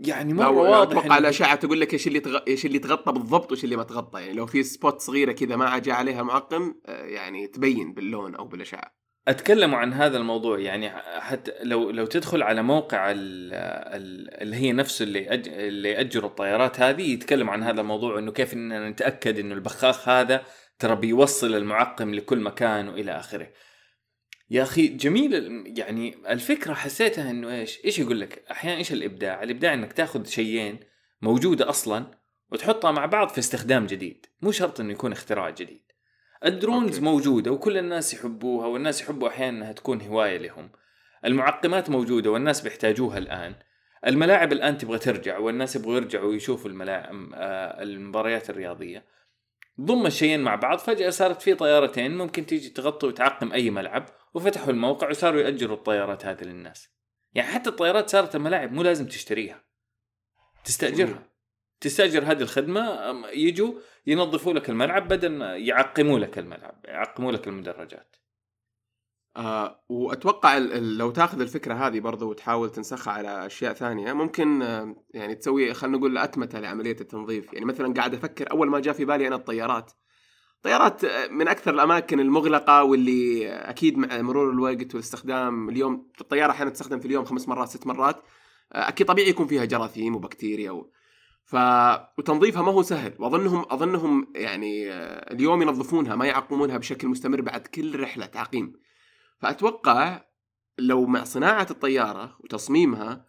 [0.00, 2.38] يعني مرة واضح أتوقع إنه- الاشعه تقول لك إيش اللي تغ...
[2.48, 4.20] إيش اللي تغطى بالضبط وإيش اللي ما تغطى.
[4.20, 8.44] يعني لو في سبوت صغيرة كذا ما جاء عليها معقم آه، يعني تبين باللون أو
[8.44, 9.00] بالأشعة.
[9.28, 10.58] اتكلموا عن هذا الموضوع.
[10.58, 13.16] يعني حتى لو لو تدخل على موقع ال
[13.94, 18.32] ال اللي هي نفسه اللي أج اللي اجروا الطيارات هذه يتكلم عن هذا الموضوع انه
[18.32, 20.42] كيف إننا نتأكد إنه البخاخ هذا
[20.78, 23.48] ترى بيوصل المعقم لكل مكان وإلى آخره.
[24.50, 29.74] يا أخي جميل يعني الفكرة حسيتها إنه إيش؟ إيش يقول لك؟ أحيانا إيش الإبداع؟ الإبداع
[29.74, 30.80] إنك تاخذ شيئين
[31.22, 32.06] موجودة أصلا
[32.52, 35.82] وتحطها مع بعض في استخدام جديد، مو شرط إنه يكون اختراع جديد.
[36.44, 37.04] ال drones okay.
[37.04, 40.70] موجودة وكل الناس يحبوها والناس يحبوا أحيانا إنها تكون هواية لهم.
[41.24, 43.54] المعقمات موجودة والناس بيحتاجوها الآن.
[44.06, 49.04] الملاعب الآن تبغى ترجع والناس يبغوا يرجعوا يشوفوا الملاعب آه، المباريات الرياضية.
[49.80, 54.70] ضم الشيئين مع بعض فجأة صارت في طيارتين ممكن تيجي تغطي وتعقم أي ملعب وفتحوا
[54.70, 56.88] الموقع وصاروا يأجروا الطيارات هذه للناس.
[57.34, 59.64] يعني حتى الطيارات صارت الملاعب مو لازم تشتريها.
[60.64, 61.30] تستأجرها.
[61.80, 63.72] تستأجر هذه الخدمة أم- يجوا
[64.06, 68.16] ينظفوا لك الملعب بدل ما يعقموا لك الملعب يعقموا لك المدرجات
[69.36, 75.34] آه وأتوقع لو تاخذ الفكرة هذه برضو وتحاول تنسخها على أشياء ثانية ممكن آه يعني
[75.34, 79.26] تسوي خلينا نقول أتمتة لعملية التنظيف يعني مثلا قاعد أفكر أول ما جاء في بالي
[79.26, 79.92] أنا الطيارات
[80.62, 86.70] طيارات آه، من أكثر الأماكن المغلقة واللي أكيد مع مرور الوقت والاستخدام اليوم الطيارة أحيانا
[86.70, 88.16] تستخدم في اليوم خمس مرات ست مرات
[88.72, 90.90] آه، أكيد طبيعي يكون فيها جراثيم وبكتيريا و...
[91.44, 91.56] ف
[92.18, 93.14] وتنظيفها ما هو سهل.
[93.18, 98.72] وأظنهم أظنهم يعني آه، اليوم ينظفونها ما يعقمونها بشكل مستمر بعد كل رحلة تعقيم.
[99.38, 100.24] فأتوقع
[100.78, 103.26] لو مع صناعة الطيارة وتصميمها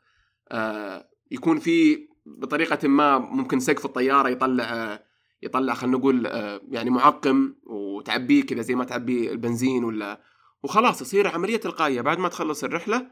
[1.32, 5.00] يكون في بطريقة ما ممكن سقف الطيارة يطلع
[5.44, 10.22] يطلع خلينا نقول آه، يعني معقم وتعبيه كذا زي ما تعبي البنزين ولا
[10.64, 12.02] وخلاص يصير عملية تلقائية.
[12.02, 13.08] بعد ما تخلص الرحلة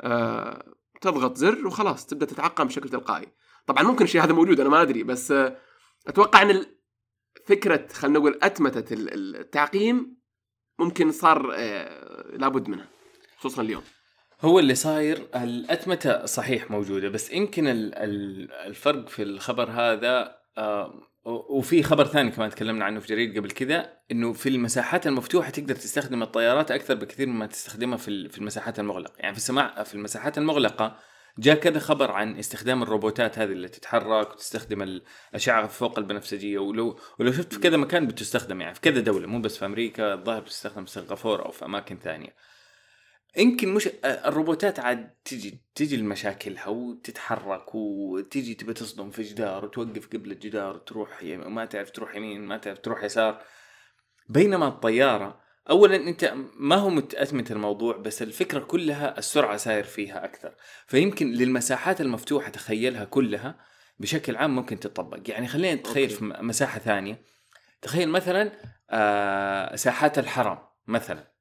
[0.00, 3.26] آه، تضغط زر وخلاص تبدأ تتعقم بشكل تلقائي.
[3.66, 5.56] طبعا ممكن الشيء هذا موجود أنا ما أدري بس آه،
[6.06, 6.66] أتوقع إن
[7.46, 8.38] فكرة خلينا نقول
[8.92, 10.16] ال- التعقيم
[10.78, 11.46] ممكن صار
[12.36, 12.88] لابد منها
[13.38, 13.82] خصوصا اليوم.
[14.42, 20.36] هو اللي صاير الأتمتة صحيح موجودة بس يمكن ال- ال- الفرق في الخبر هذا
[21.24, 25.74] وفي خبر ثاني كمان تكلمنا عنه في جريد قبل كذا إنه في المساحات المفتوحة تقدر
[25.74, 30.38] تستخدم الطيارات أكثر بكثير مما تستخدمها في في المساحات المغلقة، يعني في السماع في المساحات
[30.38, 30.96] المغلقة
[31.38, 34.82] جاء كذا خبر عن استخدام الروبوتات هذه اللي تتحرك وتستخدم
[35.32, 39.40] الاشعه فوق البنفسجية ولو ولو شفت في كذا مكان بتستخدم يعني في كذا دولة مو
[39.40, 42.34] بس في أمريكا الظاهر بتستخدم في سنغافورة أو في أماكن ثانية.
[43.36, 50.32] يمكن مش الروبوتات عاد تجي تجي لمشاكلها وتتحرك وتجي تبي تصدم في جدار وتوقف قبل
[50.32, 51.54] الجدار وتروح يم...
[51.54, 53.42] ما تعرف تروح يمين ما تعرف تروح يسار.
[54.28, 60.54] بينما الطيارة اولا أنت ما هو متأتمت الموضوع بس الفكرة كلها السرعة ساير فيها أكثر.
[60.86, 63.58] فيمكن للمساحات المفتوحة تخيلها كلها
[63.98, 66.10] بشكل عام ممكن تطبق يعني خلينا نتخيل.
[66.10, 67.22] في مساحة ثانية.
[67.82, 68.52] تخيل مثلا
[68.90, 71.33] آه ساحات الحرم مثلا.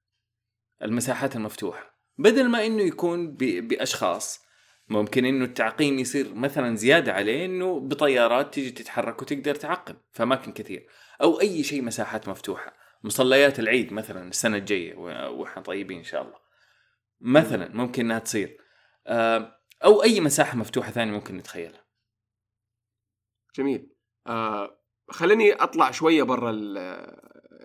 [0.83, 1.93] المساحات المفتوحة.
[2.17, 4.43] بدل ما إنه يكون بأشخاص
[4.89, 10.51] ممكن إنه التعقيم يصير مثلا زيادة عليه إنه بطيارات تيجي تتحرك وتقدر تعقم في اماكن
[10.51, 10.87] كثير
[11.21, 12.73] أو أي شيء مساحات مفتوحة.
[13.03, 14.95] مصليات العيد مثلا السنة الجاية
[15.29, 16.37] وإحنا طيبين إن شاء الله.
[17.21, 18.57] مثلا ممكن إنها تصير.
[19.07, 21.83] آه، أو أي مساحة مفتوحة ثانية ممكن نتخيلها.
[23.55, 23.89] جميل.
[24.27, 26.51] آه خليني أطلع شوية برا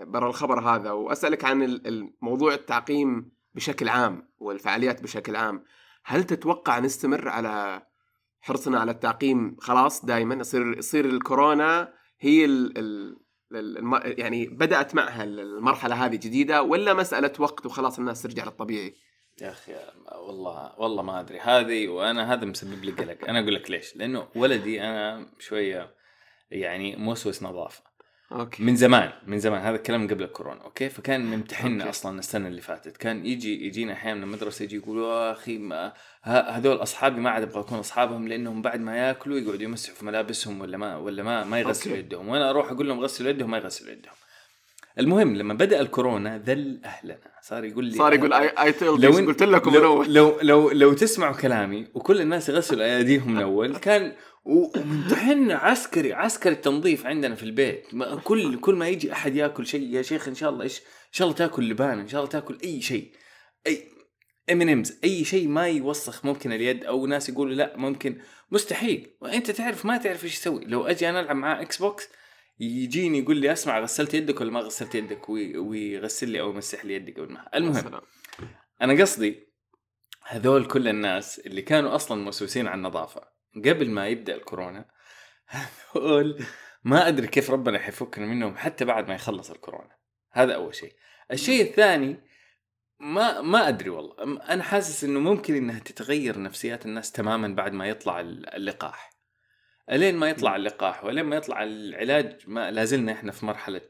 [0.00, 5.64] برا الخبر هذا وأسألك عن الموضوع التعقيم بشكل عام والفعاليات بشكل عام.
[6.04, 7.82] هل تتوقع نستمر على
[8.40, 13.16] حرصنا على التعقيم؟ خلاص دائما يصير يصير الكورونا هي ال ال
[13.52, 18.94] الم- يعني بدأت معها المرحلة هذه جديدة ولا مسألة وقت وخلاص الناس ترجع للطبيعي؟
[19.40, 19.72] يا أخي
[20.26, 21.38] والله والله ما أدري.
[21.40, 23.28] هذه وأنا هذا مسبب لي قلق.
[23.28, 25.94] أنا أقول لك ليش؟ لأنه ولدي أنا شوية
[26.50, 27.82] يعني موسوس نظافة.
[28.32, 28.62] okay.
[28.62, 29.62] من زمان من زمان.
[29.62, 31.88] هذا الكلام من قبل الكورونا okay؟ فكان ممتحنا.
[31.88, 32.96] أصلا السنة اللي فاتت.
[32.96, 37.42] كان يجي يجينا أحيانا من المدرسة يجي يقول يا أخي ما هذول أصحابي ما عاد
[37.42, 41.44] أبغى أكون أصحابهم لأنهم بعد ما ياكلوا يقعدوا يمسحوا في ملابسهم ولا ما ولا ما
[41.44, 41.96] ما يغسلوا.
[41.96, 42.28] يدهم.
[42.28, 44.12] وأنا أروح أقول لهم غسلوا يدهم ما يغسلوا يدهم.
[44.98, 47.18] المهم لما بدأ الكورونا ذل أهلنا.
[47.42, 51.86] صار يقول لي صار يقول اي لو قلت لكم لو لو لو, لو تسمعوا كلامي
[51.94, 54.12] وكل الناس يغسلوا ايديهم من اول كان
[54.48, 57.94] وممتحن عسكري عسكري التنظيف عندنا في البيت.
[57.94, 61.12] ما- كل كل ما يجي أحد ياكل شيء يا شيخ إن شاء الله إيش؟ إن
[61.12, 63.12] شاء الله تاكل لبان إن شاء الله تاكل أي شيء.
[63.66, 63.88] أي
[64.52, 68.18] M&M's أي شيء ما يوسخ ممكن اليد أو ناس يقولوا لا ممكن.
[68.50, 69.16] مستحيل.
[69.20, 72.08] وأنت تعرف ما تعرف إيش تسوي لو أجي أنا ألعب معاه Xbox
[72.60, 76.84] يجيني يقول لي أسمع غسلت يدك ولا ما غسلت يدك؟ وي- ويغسل لي أو يمسح
[76.84, 78.00] لي يدي قبل ما المهم.
[78.82, 79.48] أنا قصدي
[80.26, 83.37] هذول كل الناس اللي كانوا أصلا موسوسين على النظافة.
[83.56, 84.84] قبل ما يبدأ الكورونا
[85.46, 86.44] هذول
[86.84, 89.96] ما أدري كيف ربنا حيفكنا منهم حتى بعد ما يخلص الكورونا.
[90.32, 90.92] هذا أول شيء.
[91.32, 92.20] الشيء الثاني
[93.00, 94.14] ما ما أدري والله.
[94.48, 99.10] أنا حاسس إنه ممكن إنها تتغير نفسيات الناس تماما بعد ما يطلع ال- اللقاح.
[99.90, 103.80] ألين ما يطلع اللقاح وألين ما يطلع العلاج ما لازلنا إحنا في مرحلة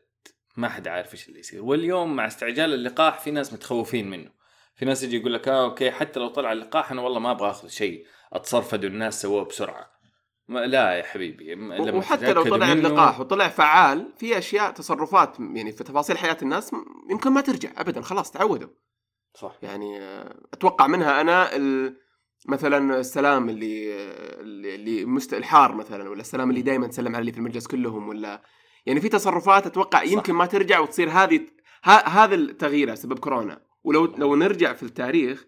[0.56, 1.64] ما حد عارف إيش اللي يصير.
[1.64, 4.30] واليوم مع استعجال اللقاح في ناس متخوفين منه.
[4.74, 7.50] في ناس يجي يقول لك آه أوكي حتى لو طلع اللقاح أنا والله ما أبغى
[7.50, 8.06] آخذ شيء.
[8.32, 9.90] اتصرفدوا الناس سووه بسرعة.
[10.48, 15.40] ما لا يا حبيبي لما وحتى لو طلع منه- اللقاح وطلع فعال في أشياء تصرفات
[15.40, 16.72] يعني في تفاصيل حياة الناس
[17.10, 18.68] يمكن ما ترجع ابدا خلاص تعودوا.
[19.34, 19.58] صح.
[19.62, 21.96] يعني آه، أتوقع منها أنا ال-
[22.48, 23.94] مثلا السلام اللي
[24.74, 25.34] اللي مست...
[25.34, 28.42] الحار مثلا ولا السلام اللي دائما تسلم على اللي في المجلس كلهم ولا
[28.86, 30.12] يعني في تصرفات أتوقع صح.
[30.12, 31.40] يمكن ما ترجع وتصير هذه
[31.84, 31.90] ه...
[31.90, 33.60] هذا التغيير سبب كورونا.
[33.84, 35.46] ولو لو نرجع في التاريخ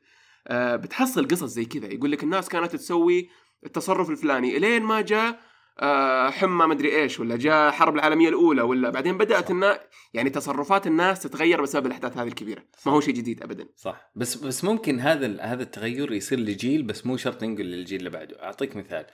[0.53, 1.87] بتحصل قصص زي كذا.
[1.87, 3.29] يقول لك الناس كانت تسوي
[3.67, 4.57] التصرف الفلاني.
[4.57, 5.51] إلين ما جاء
[5.83, 9.51] آه، حمى مدري إيش ولا جاء الحرب العالمية الأولى ولا بعدين بدأت صح.
[9.51, 9.81] النا...
[10.15, 12.63] يعني تصرفات الناس تتغير بسبب الأحداث هذه الكبيرة.
[12.87, 13.69] ما هو شيء جديد ابدا.
[13.77, 14.11] صح.
[14.17, 18.43] بس بس ممكن هذا هذا التغير يصير لجيل بس مو شرط ينقل للجيل اللي بعده.
[18.43, 19.07] أعطيك مثال.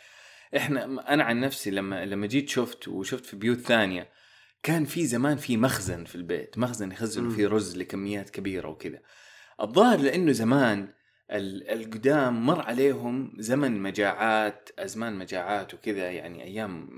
[0.56, 4.08] إحنا أنا عن نفسي لما لما جيت شفت وشفت في بيوت ثانية
[4.62, 6.58] كان في زمان في مخزن في البيت.
[6.58, 7.36] مخزن يخزنوا مم.
[7.36, 8.98] فيه رز لكميات كبيرة وكذا.
[9.60, 10.88] الظاهر لأنه زمان
[11.30, 16.88] القدام مر عليهم زمن مجاعات أزمان مجاعات وكذا يعني أيام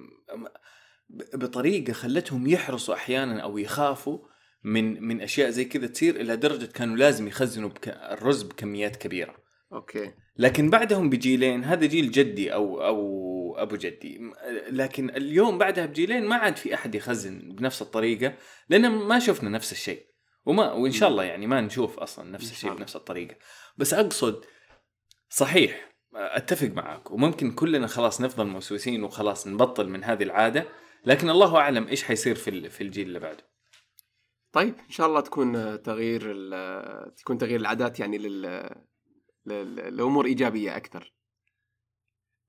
[1.34, 4.18] بطريقة خلتهم يحرصوا أحيانا أو يخافوا
[4.64, 9.36] من من أشياء زي كذا تصير إلى درجة كانوا لازم يخزنوا الرز بكميات كبيرة.
[9.72, 10.12] أوكي.
[10.36, 14.20] لكن بعدهم بجيلين هذا جيل جدي أو أو أبو جدي.
[14.70, 18.34] لكن اليوم بعدها بجيلين ما عاد في أحد يخزن بنفس الطريقة
[18.68, 20.07] لأن ما شفنا نفس الشيء.
[20.48, 22.72] وما وإن شاء الله يعني ما نشوف أصلا نفس الشيء.
[22.74, 23.36] بنفس الطريقة
[23.76, 24.44] بس أقصد
[25.30, 30.68] صحيح أتفق معك وممكن كلنا خلاص نفضل موسوسين وخلاص نبطل من هذه العادة
[31.04, 33.44] لكن الله أعلم إيش حيصير في في الجيل اللي بعده
[34.52, 36.22] طيب إن شاء الله تكون تغيير
[37.16, 38.42] تكون تغيير العادات يعني لل
[39.46, 41.14] لل- لأمور إيجابية أكثر.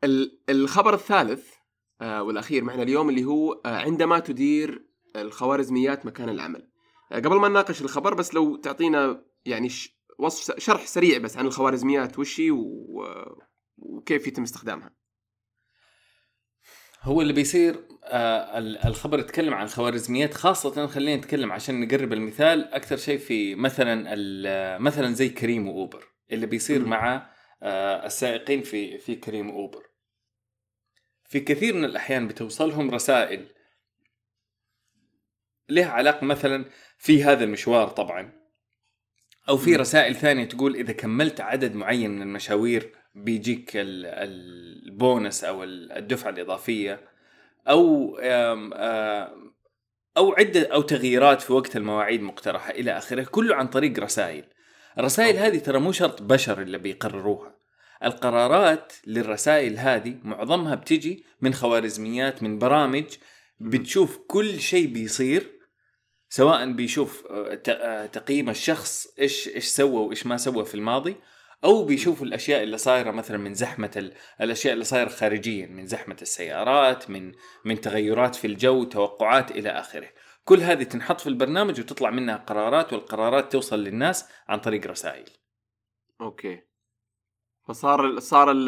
[0.04, 1.54] ال- الخبر الثالث
[2.02, 4.86] آه، والأخير معنا اليوم اللي هو آه، عندما تدير
[5.16, 6.69] الخوارزميات مكان العمل.
[7.12, 9.70] آه، قبل ما نناقش الخبر بس لو تعطينا يعني
[10.20, 12.52] وصف شرح سريع بس عن الخوارزميات وش هي
[13.78, 14.92] وكيف يتم استخدامها.
[17.02, 22.74] هو اللي بيصير آه ال- الخبر يتكلم عن الخوارزميات خاصة خلينا نتكلم عشان نقرب المثال
[22.74, 24.16] أكثر شيء في مثلا
[24.78, 26.86] مثلا زي كريم وأوبر اللي بيصير.
[26.86, 27.30] مع
[27.64, 29.84] آه السائقين في في كريم وأوبر
[31.26, 33.48] في كثير من الأحيان بتوصلهم رسائل
[35.70, 36.66] لها علاقة مثلا
[37.00, 38.32] في هذا المشوار طبعا.
[39.50, 39.76] أو في.
[39.76, 44.06] رسائل ثانية تقول إذا كملت عدد معين من المشاوير بيجيك ال-
[44.86, 47.02] البونس أو ال- الدفعة الإضافية
[47.68, 48.16] أو
[50.18, 54.44] أو عدة أو تغييرات في وقت المواعيد مقترحة إلى آخره كله عن طريق رسائل.
[54.98, 57.56] الرسائل هذه ترى مو شرط بشر اللي بيقرروها.
[58.04, 63.06] القرارات للرسائل هذه معظمها بتجي من خوارزميات من برامج
[63.60, 65.59] بتشوف كل شيء بيصير
[66.30, 71.16] سواء بيشوف آه، آه، تقييم الشخص إيش إيش سوى وإيش ما سوى في الماضي
[71.64, 74.14] أو بيشوفوا الأشياء اللي صايرة مثلا من زحمة ال...
[74.42, 77.32] الأشياء اللي صايرة خارجيا من زحمة السيارات من
[77.66, 80.10] من تغيرات في الجو توقعات إلى آخره.
[80.44, 85.30] كل هذه تنحط في البرنامج وتطلع منها قرارات والقرارات توصل للناس عن طريق رسائل.
[86.22, 86.62] أوكي.
[87.68, 88.68] فصار صار ال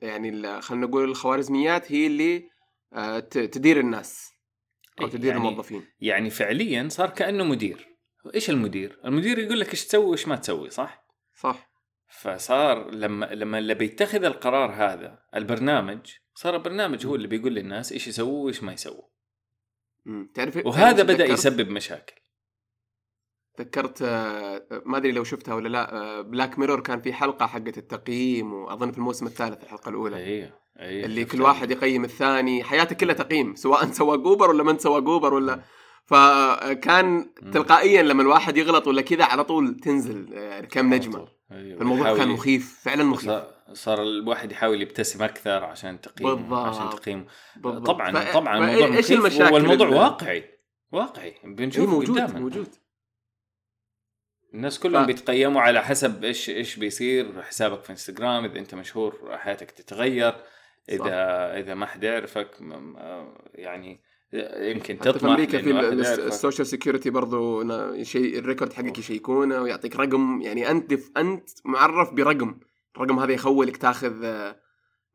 [0.00, 2.48] يعني خلينا نقول الخوارزميات هي اللي
[2.92, 4.31] آه، تدير الناس.
[5.00, 5.84] أو إيه، تدير يعني- الموظفين.
[6.00, 7.88] يعني فعليا صار كأنه مدير.
[8.34, 11.06] إيش المدير؟ المدير يقول لك إيش تسوي وإيش ما تسوي صح؟
[11.40, 11.72] صح.
[12.08, 16.00] فصار لما لما اللي بيتخذ القرار هذا البرنامج
[16.34, 19.02] صار البرنامج هو اللي بيقول للناس إيش يسووا وإيش ما يسووا.
[20.34, 22.14] تعرف وهذا بدأ تذكرت- يسبب مشاكل.
[23.56, 28.52] تذكرت آه، ما أدري لو شفتها ولا لا Black Mirror كان في حلقة حقت التقييم
[28.52, 30.16] وأظن في الموسم الثالث الحلقة الأولى.
[30.16, 32.64] أيوه أيوه اللي كل واحد يقيم الثاني.
[32.64, 35.62] حياته كلها تقييم سواء سواء Uber ولا ما انت سواء Uber ولا.
[36.04, 37.34] فكان.
[37.52, 41.28] تلقائيا لما الواحد يغلط ولا كذا على طول تنزل آه، كم نجمة.
[41.52, 41.78] أيوة.
[41.78, 43.30] فالموضوع ويحاول كان مخيف فعلا مخيف.
[43.72, 46.66] صار- الواحد يحاول يبتسم أكثر عشان تقييم بالضبط.
[46.66, 47.86] عشان تقييم بالضبط.
[47.86, 50.44] طبعا ف- طبعا فإيه- الموضوع إيش المشاكل والموضوع اللي- واقعي.
[50.92, 51.28] واقعي.
[51.44, 52.40] إيه بنشوفه موجود قدامنا.
[52.40, 52.68] موجود.
[54.54, 57.42] الناس كلهم ف- بيتقيموا على حسب إيش إيش بيصير.
[57.42, 60.34] حسابك في إنستغرام إذا أنت مشهور حياتك تتغير.
[60.88, 61.06] اذا صح.
[61.58, 62.50] إذا ما حد يعرفك
[63.54, 64.00] يعني
[64.58, 65.70] يمكن حتى في تطمح أمريكا في.
[66.26, 67.62] السوشيال security برضو
[68.02, 68.98] شيء ال record حقك.
[68.98, 72.60] يشيكونه ويعطيك رقم يعني أنت أنت معرف برقم
[72.96, 74.56] الرقم هذا يخولك تاخذ آه،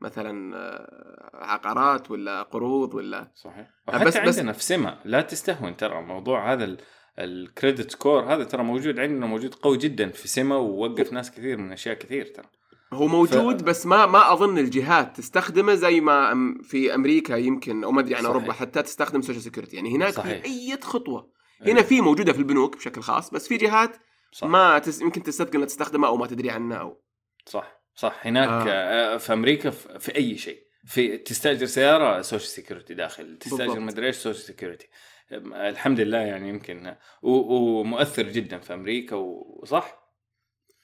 [0.02, 5.78] مثلا آه، عقارات ولا قروض ولا صحيح بس- وحتى بس- عندنا في سما لا تستهون
[5.78, 6.78] ترى موضوع هذا ال-
[7.20, 11.58] ال credit score هذا ترى موجود عندنا موجود قوي جدا في سما ووقف ناس كثير
[11.58, 12.46] من أشياء كثير ترى
[12.94, 18.02] هو موجود بس ما ما أظن الجهات تستخدمه زي ما في أمريكا يمكن أو ما
[18.02, 18.26] أدري عن.
[18.26, 20.42] أوروبا حتى تستخدم social security يعني هناك صحيح.
[20.42, 23.98] في اي خطوه هنا في موجودة في البنوك بشكل خاص بس في جهات
[24.32, 24.48] صح.
[24.48, 25.02] ما تس...
[25.02, 27.02] يمكن تستثقل إنها تستخدمها أو ما تدري عنها أو
[27.46, 29.14] صح صح هناك آه.
[29.14, 29.18] آه.
[29.18, 33.78] في أمريكا في, في أي شيء في تستأجر سيارة social security داخل تستأجر بالضبط.
[33.82, 34.88] مدري إيش social security
[35.32, 39.97] الحمد لله يعني يمكن و- ومؤثر جدا في أمريكا وصح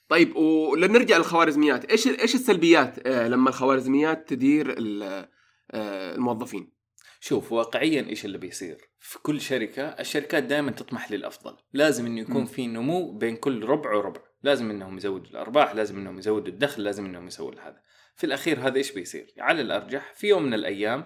[0.10, 1.86] طيب ولنرجع للخوارزميات.
[1.86, 6.74] إيش إيش السلبيات آه، لما الخوارزميات تدير آه، الموظفين؟
[7.20, 11.56] شوف واقعيا إيش اللي بيصير؟ في كل شركة الشركات دائما تطمح للأفضل.
[11.74, 12.46] لازم إنه يكون.
[12.46, 14.22] في نمو بين كل ربع وربع.
[14.44, 17.82] لازم إنهم يزودوا الأرباح لازم إنهم يزودوا الدخل لازم إنهم يسووا هذا.
[18.16, 21.06] في الأخير هذا إيش بيصير؟ على الأرجح في يوم من الأيام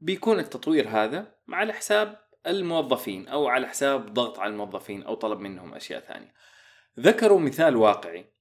[0.00, 5.74] بيكون التطوير هذا على حساب الموظفين أو على حساب ضغط على الموظفين أو طلب منهم
[5.74, 6.32] أشياء ثانية.
[7.00, 8.32] ذكروا مثال واقعي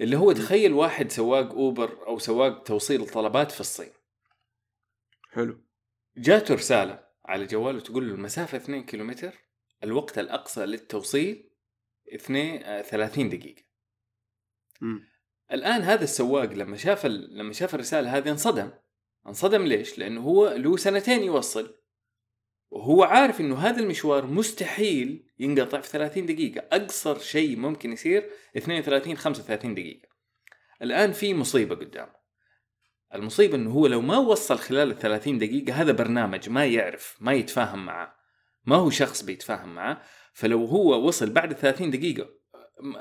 [0.00, 3.92] اللي هو تخيل واحد سواق أوبر أو سواق توصيل طلبات في الصين.
[5.30, 5.60] حلو.
[6.16, 9.34] جاته رسالة على جواله تقول له المسافة 2 كيلومتر
[9.84, 11.50] الوقت الأقصى للتوصيل
[12.14, 13.62] 2 آه، 30 دقيقة.
[14.80, 15.08] مم.
[15.52, 17.38] الآن هذا السواق لما شاف ال...
[17.38, 18.70] لما شاف الرسالة هذه انصدم.
[19.26, 21.74] انصدم ليش؟ لأنه هو له سنتين يوصل.
[22.70, 29.16] وهو عارف إنه هذا المشوار مستحيل ينقطع في 30 دقيقة، أقصر شيء ممكن يصير 32
[29.16, 30.08] 35 دقيقة.
[30.82, 32.24] الآن في مصيبة قدامه.
[33.14, 37.32] المصيبة إنه هو لو ما وصل خلال ال 30 دقيقة هذا برنامج ما يعرف ما
[37.32, 38.16] يتفاهم معه.
[38.66, 42.28] ما هو شخص بيتفاهم معه، فلو هو وصل بعد 30 دقيقة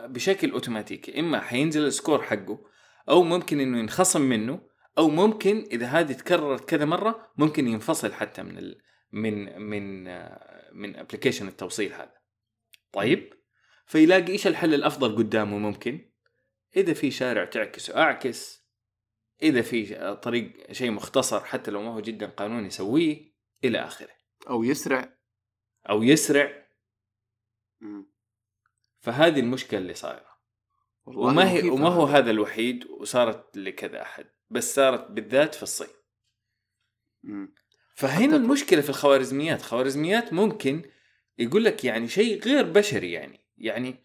[0.07, 2.59] بشكل أوتوماتيكي إما حينزل ال score حقه
[3.09, 4.59] أو ممكن إنه ينخصم منه
[4.97, 10.69] أو ممكن إذا هذه تكررت كذا مرة ممكن ينفصل حتى من ال من من آه،
[10.73, 12.22] من application التوصيل هذا
[12.93, 13.33] طيب.
[13.85, 16.11] فيلاقي إيش الحل الأفضل قدامه ممكن.
[16.75, 18.63] إذا في شارع تعكسه أعكس.
[19.41, 24.13] إذا في طريق شيء مختصر حتى لو ما هو جدا قانوني يسويه إلى آخره.
[24.49, 25.17] أو يسرع.
[25.89, 26.67] أو يسرع.
[28.99, 30.33] فهذه المشكلة اللي صايرة.
[31.05, 32.05] وما هي وما هو.
[32.05, 35.87] هذا الوحيد وصارت لكذا أحد بس صارت بالذات في الصين.
[37.95, 39.61] فهنا المشكلة في الخوارزميات.
[39.61, 40.91] خوارزميات ممكن
[41.37, 43.39] يقول لك يعني شيء غير بشري يعني.
[43.57, 43.95] يعني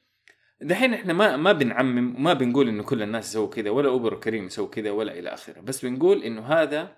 [0.60, 4.46] دحين إحنا ما ما بنعمم وما بنقول إنه كل الناس يسووا كذا ولا أوبر وكريم
[4.46, 5.60] يسووا كذا ولا إلى آخره.
[5.60, 6.96] بس بنقول إنه هذا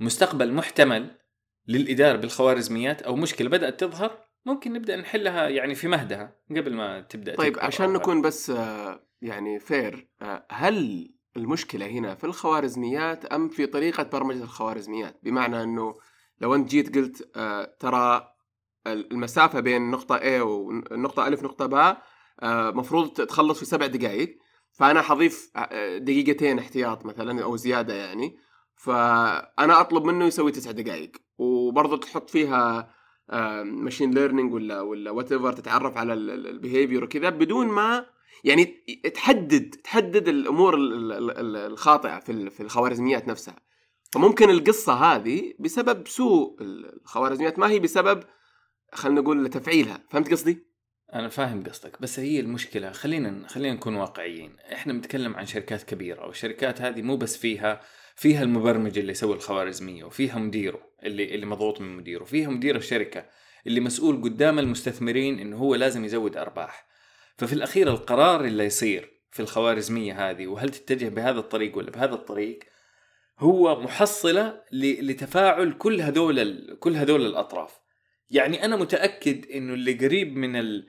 [0.00, 1.10] مستقبل محتمل
[1.68, 7.34] للإدارة بالخوارزميات أو مشكلة بدأت تظهر ممكن نبدأ نحلها يعني في مهدها قبل ما تبدأ
[7.34, 13.66] طيب عشان نكون بس آه، يعني فير آه، هل المشكلة هنا في الخوارزميات أم في
[13.66, 15.94] طريقة برمجة الخوارزميات؟ بمعنى أنه
[16.40, 18.35] لو أنت جيت قلت آه، ترى
[18.92, 22.02] المسافة بين نقطة A ونقطة ألف نقطة باء
[22.40, 24.38] آه، مفروض تخلص في سبع دقائق
[24.72, 28.36] فأنا حضيف آه، دقيقتين احتياط مثلا أو زيادة يعني.
[28.76, 32.96] فأنا أطلب منه يسوي تسع دقائق وبرضه تحط فيها
[33.64, 38.06] machine learning ولا ولا whatever تتعرف على ال behavior وكذا بدون ما
[38.44, 38.64] يعني
[39.14, 43.56] تحدد تحدد الأمور ال- ال- ال- الخاطئة في في الخوارزميات نفسها.
[44.12, 47.58] فممكن القصة هذه بسبب سوء الخوارزميات.
[47.58, 48.22] ما هي بسبب
[48.96, 50.66] خلينا نقول تفعيلها فهمت قصدي؟
[51.14, 54.56] أنا فاهم قصدك بس هي المشكلة خلينا خلينا نكون واقعيين.
[54.72, 57.80] إحنا بنتكلم عن شركات كبيرة والشركات هذه مو بس فيها
[58.16, 63.26] فيها المبرمج اللي يسوي الخوارزمية وفيها مديره اللي اللي مضغوط من مديره وفيها مدير الشركة
[63.66, 66.86] اللي مسؤول قدام المستثمرين إنه هو لازم يزود أرباح.
[67.38, 72.58] ففي الأخير القرار اللي يصير في الخوارزمية هذه وهل تتجه بهذا الطريق ولا بهذا الطريق
[73.38, 77.85] هو محصلة لتفاعل كل هذول كل هذول الأطراف.
[78.30, 80.88] يعني أنا متأكد إنه اللي قريب من ال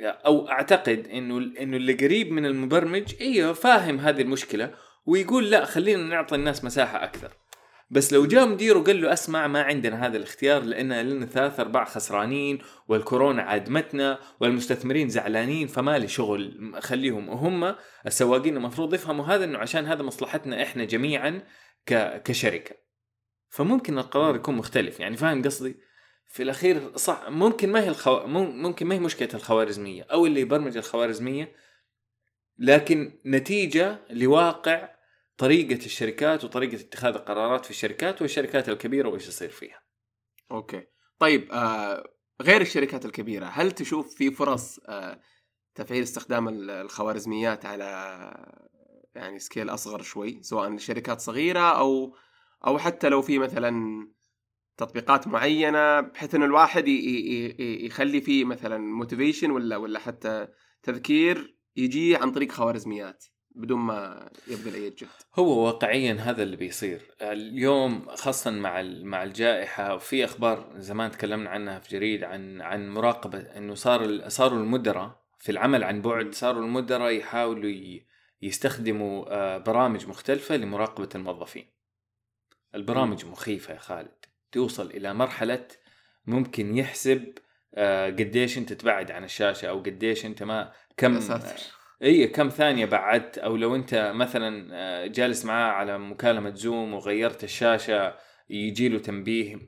[0.00, 4.74] أو أعتقد إنه إنه اللي قريب من المبرمج إيوه فاهم هذه المشكلة
[5.06, 7.32] ويقول لا خلينا نعطي الناس مساحة أكثر
[7.90, 11.84] بس لو جاء مديره وقال له أسمع ما عندنا هذا الاختيار لأن لنا ثلاث أرباع
[11.84, 12.58] خسرانين
[12.88, 17.74] والكورونا عادمتنا والمستثمرين زعلانين فما لي شغل خليهم وهم
[18.06, 21.42] السواقين المفروض يفهموا هذا إنه عشان هذا مصلحتنا إحنا جميعا.
[22.24, 22.76] كشركة
[23.48, 25.76] فممكن القرار يكون مختلف يعني فاهم قصدي
[26.28, 28.26] في الأخير صح ممكن ما هي الخو...
[28.26, 31.52] مم- ممكن ما هي مشكلة الخوارزمية أو اللي يبرمج الخوارزمية
[32.58, 34.88] لكن نتيجة لواقع
[35.38, 39.82] طريقة الشركات وطريقة اتخاذ القرارات في الشركات والشركات الكبيرة وإيش يصير فيها.
[40.50, 40.86] okay.
[41.18, 42.04] طيب آه
[42.42, 45.20] غير الشركات الكبيرة هل تشوف في فرص آه
[45.74, 47.84] تفعيل استخدام ال- الخوارزميات على
[49.14, 52.16] يعني scale أصغر شوي سواء لشركات صغيرة أو
[52.66, 53.72] أو حتى لو في مثلا
[54.76, 56.88] تطبيقات معينة بحيث إنه الواحد
[57.58, 60.48] يخلي فيه مثلا motivation ولا ولا حتى
[60.82, 63.24] تذكير يجي عن طريق خوارزميات
[63.56, 67.00] بدون ما يبذل اي جهد هو واقعيا هذا اللي بيصير.
[67.22, 73.38] اليوم خاصة مع مع الجائحة وفي أخبار زمان تكلمنا عنها في جريد عن عن مراقبة
[73.38, 78.00] إنه صار صاروا المدراء في العمل عن بعد صاروا المدراء يحاولوا
[78.42, 81.66] يستخدموا آه، برامج مختلفة لمراقبة الموظفين.
[82.74, 84.25] البرامج مخيفة يا خالد.
[84.52, 85.66] توصل إلى مرحلة
[86.26, 87.32] ممكن يحسب
[87.74, 91.20] آه، قديش أنت تبعد عن الشاشة أو قديش أنت ما كم
[92.02, 93.38] اي كم ثانية بعدت.
[93.38, 98.14] أو لو أنت مثلا آه، جالس معاه على مكالمة زوم وغيرت الشاشة
[98.50, 99.58] يجي له تنبيه.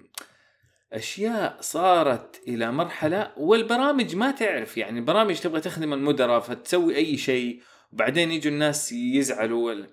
[0.92, 4.76] أشياء صارت إلى مرحلة والبرامج ما تعرف.
[4.76, 7.62] يعني البرامج تبغى تخدم المدراء فتسوي أي شيء.
[7.92, 9.86] وبعدين يجوا الناس يزعلوا.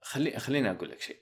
[0.00, 1.20] خلي خليني أقول لك شيء.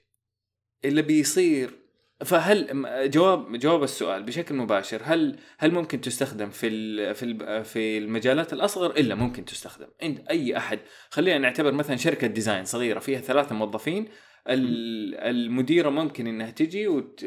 [0.85, 1.84] اللي بيصير
[2.25, 7.97] فهل جواب جواب السؤال بشكل مباشر هل هل ممكن تستخدم في ال في ال في
[7.97, 9.87] المجالات الأصغر؟ إلا ممكن تستخدم.
[10.03, 10.79] عند أي أحد.
[11.09, 14.05] خلينا نعتبر مثلا شركة design صغيرة فيها ثلاثة موظفين
[14.49, 17.25] ال- المديرة ممكن إنها تجي وت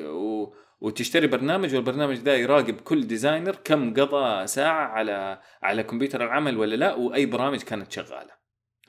[0.81, 6.77] وتشتري برنامج والبرنامج ده يراقب كل designer كم قضى ساعة على على كمبيوتر العمل ولا
[6.77, 8.39] لا وأي برامج كانت شغالة.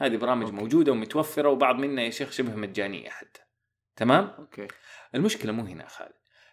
[0.01, 0.55] هذه برامج okay.
[0.55, 3.48] موجودة ومتوفرة وبعض منها يا شيخ شبه مجانية حتى.
[3.99, 4.67] تمام؟ okay.
[5.15, 6.11] المشكلة مو هنا خالد.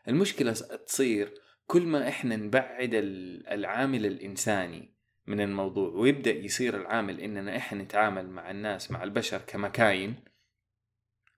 [0.08, 0.52] المشكلة
[0.86, 1.34] تصير
[1.66, 4.94] كل ما إحنا نبعد ال- العامل الإنساني
[5.26, 10.14] من الموضوع ويبدأ يصير العامل إننا إحنا نتعامل مع الناس مع البشر كمكاين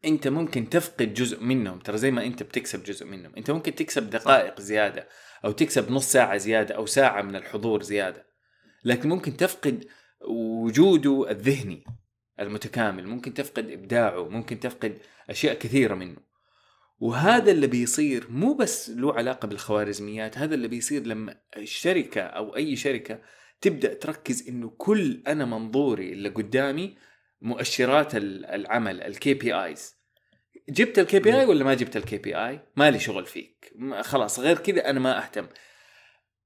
[0.04, 1.78] أنت ممكن تفقد جزء منهم.
[1.78, 3.32] ترى زي ما أنت بتكسب جزء منهم.
[3.36, 5.08] أنت ممكن تكسب دقائق زيادة
[5.44, 8.26] أو تكسب نص ساعة زيادة أو ساعة من الحضور زيادة.
[8.84, 9.84] لكن ممكن تفقد
[10.28, 11.84] وجوده الذهني.
[12.40, 14.98] المتكامل ممكن تفقد إبداعه ممكن تفقد
[15.30, 16.16] أشياء كثيرة منه.
[17.00, 22.76] وهذا اللي بيصير مو بس له علاقة بالخوارزميات هذا اللي بيصير لما الشركة أو أي
[22.76, 23.18] شركة
[23.60, 26.96] تبدأ تركز إنه كل أنا منظوري اللي قدامي
[27.42, 29.94] مؤشرات ال- العمل ال KPIs
[30.68, 33.72] جبت ال KPI ولا ما جبت ال KPI مالي شغل فيك.
[34.00, 35.46] خلاص غير كذا أنا ما أهتم.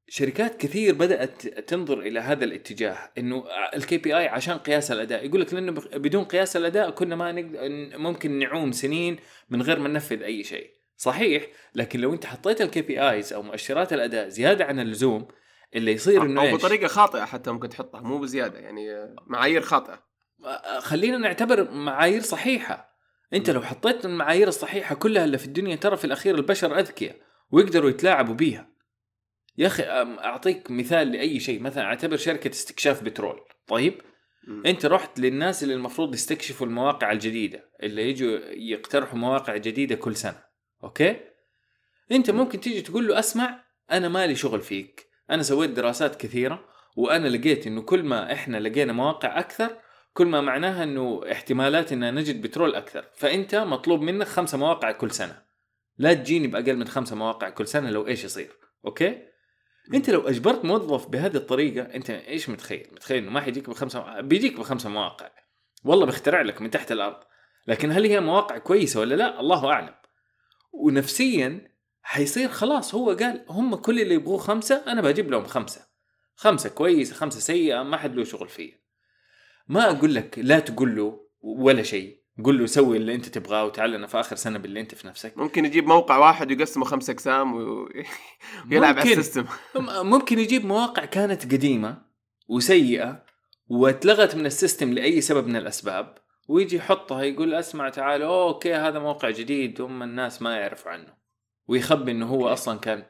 [0.09, 3.45] شركات كثير بدأت تنظر إلى هذا الاتجاه إنه
[3.75, 5.27] ال KPI عشان قياس الأداء.
[5.27, 7.59] يقول لك لأنه بدون قياس الأداء كنا ما نقدر
[7.99, 9.17] ممكن نعوم سنين
[9.51, 10.71] من غير ما ننفذ أي شيء.
[10.97, 15.29] صحيح لكن لو أنت حطيت ال KPIs أو مؤشرات الأداء زيادة عن اللزوم
[15.75, 20.03] اللي يصير إنه أو؟ بطريقة خاطئة حتى ممكن تحطها مو بزيادة يعني معايير خاطئة.
[20.79, 22.93] خلينا نعتبر معايير صحيحة.
[23.35, 27.17] أنت لو حطيت المعايير الصحيحة كلها اللي في الدنيا ترى في الأخير البشر أذكياء
[27.51, 28.72] ويقدروا يتلاعبوا بيها.
[29.59, 31.61] يا أخي أعطيك مثال لأي شيء.
[31.61, 33.41] مثلا أعتبر شركة استكشاف بترول.
[33.67, 34.01] طيب؟
[34.49, 34.63] مم.
[34.67, 40.43] أنت رحت للناس اللي المفروض يستكشفوا المواقع الجديدة اللي يجوا يقترحوا مواقع جديدة كل سنة.
[40.85, 41.17] okay؟
[42.13, 45.07] أنت ممكن تيجي تقول له أسمع أنا مالي شغل فيك.
[45.31, 46.65] أنا سويت دراسات كثيرة
[46.97, 49.77] وأنا لقيت إنه كل ما إحنا لقينا مواقع أكثر
[50.13, 53.11] كل ما معناها إنه احتمالات ان نجد بترول أكثر.
[53.15, 55.43] فأنت مطلوب منك خمسة مواقع كل سنة.
[55.99, 58.51] لا تجيني بأقل من خمسة مواقع كل سنة لو إيش يصير.
[58.87, 59.32] أوكي؟
[59.95, 64.61] انت لو اجبرت موظف بهذه الطريقة انت إيش متخيل؟ متخيل إنه ما حيجيك بخمسة بيجيك
[64.61, 65.31] بخمسة مواقع.
[65.85, 67.21] والله بيخترع لك من تحت الأرض.
[67.67, 69.95] لكن هل هي مواقع كويسة ولا لا؟ الله أعلم.
[70.73, 71.73] ونفسيا
[72.03, 72.95] حيصير خلاص.
[72.95, 75.87] هو قال هم كل اللي يبغوه خمسة أنا بجيب لهم خمسة.
[76.37, 78.77] خمسة كويسه خمسة سيئة ما حد له شغل فيها.
[79.69, 82.22] ما أقول لك لا تقول له ولا شيء.
[82.45, 85.39] قول له سوي اللي أنت تبغاه وتعال لنا في آخر سنة باللي أنت في نفسك
[85.39, 89.13] ممكن يجيب موقع واحد ويقسمه خمس أقسام ويلعب على.
[89.13, 89.45] ال system
[89.77, 92.03] ممكن يجيب مواقع كانت قديمة
[92.49, 93.25] وسيئة
[93.69, 96.15] واتلغت من ال system لأي سبب من الأسباب
[96.49, 101.15] ويجي يحطها يقول أسمع تعال okay هذا موقع جديد هم الناس ما يعرفوا عنه
[101.69, 102.53] ويخبي إنه هو okay.
[102.53, 103.05] أصلا كان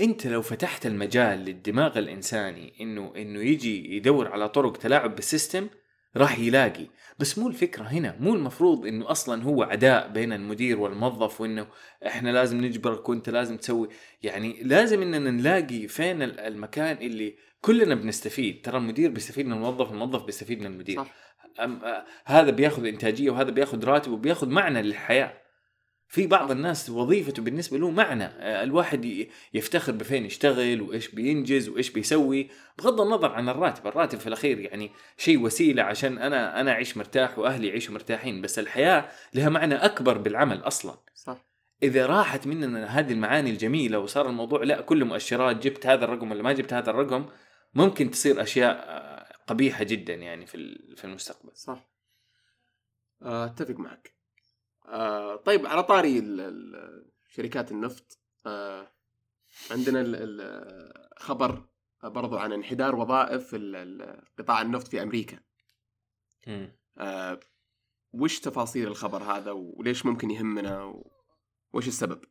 [0.00, 5.68] أنت لو فتحت المجال للدماغ الإنساني انه إنه يجي يدور على طرق تلاعب بال system
[6.16, 6.86] راح يلاقي
[7.20, 11.66] بس مو الفكرة هنا مو المفروض إنه أصلا هو عداء بين المدير والموظف وإنه
[12.06, 13.88] إحنا لازم نجبرك وإنت لازم تسوي.
[14.22, 18.60] يعني لازم إننا نلاقي فين ال- المكان اللي كلنا بنستفيد.
[18.64, 20.96] ترى المدير بيستفيد من الموظف الموظف بيستفيد من المدير.
[20.96, 21.14] صح.
[22.24, 25.32] هذا بياخذ إنتاجية وهذا بياخذ راتب وبياخذ معنى للحياة.
[26.10, 28.24] في بعض الناس وظيفته بالنسبة له معنى.
[28.24, 32.48] آه، الواحد يفتخر بفين يشتغل وإيش بينجز وإيش بيسوي
[32.78, 33.86] بغض النظر عن الراتب.
[33.86, 38.58] الراتب في الأخير يعني شيء وسيلة عشان أنا أنا أعيش مرتاح وأهلي يعيشوا مرتاحين بس
[38.58, 40.94] الحياة لها معنى أكبر بالعمل أصلا.
[41.14, 41.46] صح.
[41.82, 46.42] إذا راحت مننا هذه المعاني الجميلة وصار الموضوع لا كله مؤشرات جبت هذا الرقم ولا
[46.42, 47.26] ما جبت هذا الرقم
[47.74, 51.50] ممكن تصير أشياء آه، قبيحة جدا يعني في في المستقبل.
[51.54, 51.90] صح.
[53.22, 54.19] آه، أتفق معك.
[54.90, 58.86] آه، طيب على طاري ال- ال- شركات النفط آه،
[59.70, 60.04] عندنا
[61.18, 61.62] خبر
[62.04, 63.54] برضو عن انحدار وظائف
[64.38, 65.38] قطاع النفط في أمريكا.
[66.98, 67.40] آه،
[68.12, 71.02] وش تفاصيل الخبر هذا وليش ممكن يهمنا
[71.72, 72.24] وش السبب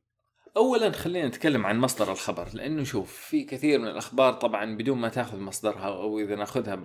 [0.58, 5.10] اولا خلينا نتكلم عن مصدر الخبر لأنه شوف في كثير من الأخبار طبعا بدون ما
[5.10, 6.84] تأخذ مصدرها أو إذا نأخذها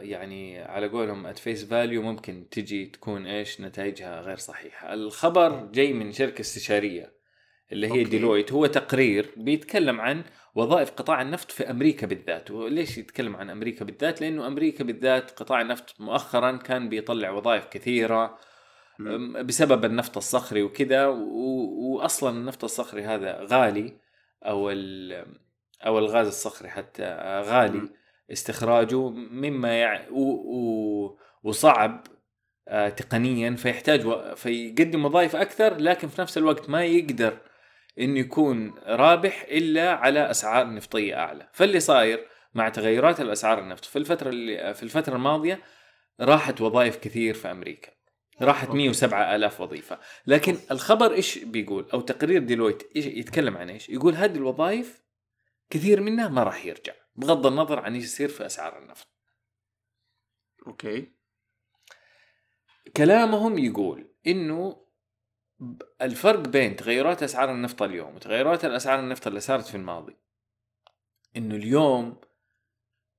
[0.00, 5.92] يعني على قولهم at face value ممكن تجي تكون إيش نتائجها غير صحيحة الخبر جاي
[5.92, 7.12] من شركة استشارية
[7.72, 8.04] اللي هي okay.
[8.04, 13.84] ديلويت هو تقرير بيتكلم عن وظائف قطاع النفط في أمريكا بالذات وليش يتكلم عن أمريكا
[13.84, 18.38] بالذات لأنه أمريكا بالذات قطاع النفط مؤخرا كان بيطلع وظائف كثيرة.
[19.42, 23.96] بسبب النفط الصخري وكذا واصلا النفط الصخري هذا غالي
[24.44, 25.26] أو ال-
[25.86, 27.04] أو الغاز الصخري حتى
[27.44, 27.90] غالي مم.
[28.32, 30.10] استخراجه مما يع...
[30.10, 30.22] و...
[30.22, 31.18] و...
[31.42, 32.06] وصعب
[32.68, 34.00] آه، تقنيا فيحتاج.
[34.36, 37.38] فيقدم وظائف أكثر لكن في نفس الوقت ما يقدر
[37.98, 41.48] انه يكون رابح إلا على أسعار نفطية أعلى.
[41.52, 45.60] فاللي صاير مع تغيرات الأسعار النفط في الفترة اللي في الفترة الماضية
[46.20, 47.92] راحت وظائف كثير في أمريكا.
[48.42, 48.78] راحت أوكي.
[48.78, 49.98] 107 ألاف وظيفة.
[50.26, 55.02] لكن الخبر إيش بيقول؟ أو تقرير ديلويت إيش يتكلم عن إيش؟ يقول هذه الوظائف
[55.70, 56.92] كثير منها ما راح يرجع.
[57.18, 59.08] بغض النظر عن إيش يصير في أسعار النفط.
[60.66, 61.12] أوكي.
[62.96, 64.86] كلامهم يقول إنه
[66.02, 70.16] الفرق بين تغيرات أسعار النفط اليوم وتغيرات الأسعار النفط اللي صارت في الماضي
[71.36, 72.20] إنه اليوم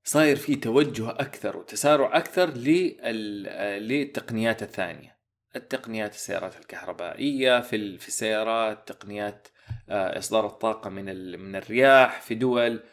[0.03, 5.19] صاير في توجه أكثر وتسارع أكثر لل- للتقنيات الثانية.
[5.55, 9.47] التقنيات السيارات الكهربائية في ال- في السيارات تقنيات
[9.89, 11.05] آه، إصدار الطاقة من
[11.39, 12.83] من الرياح في دول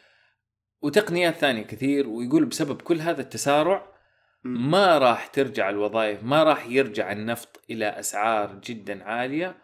[0.86, 3.96] وتقنيات ثانية كثير ويقول بسبب كل هذا التسارع.
[4.44, 9.56] ما راح ترجع الوظائف ما راح يرجع النفط إلى أسعار جدا عالية.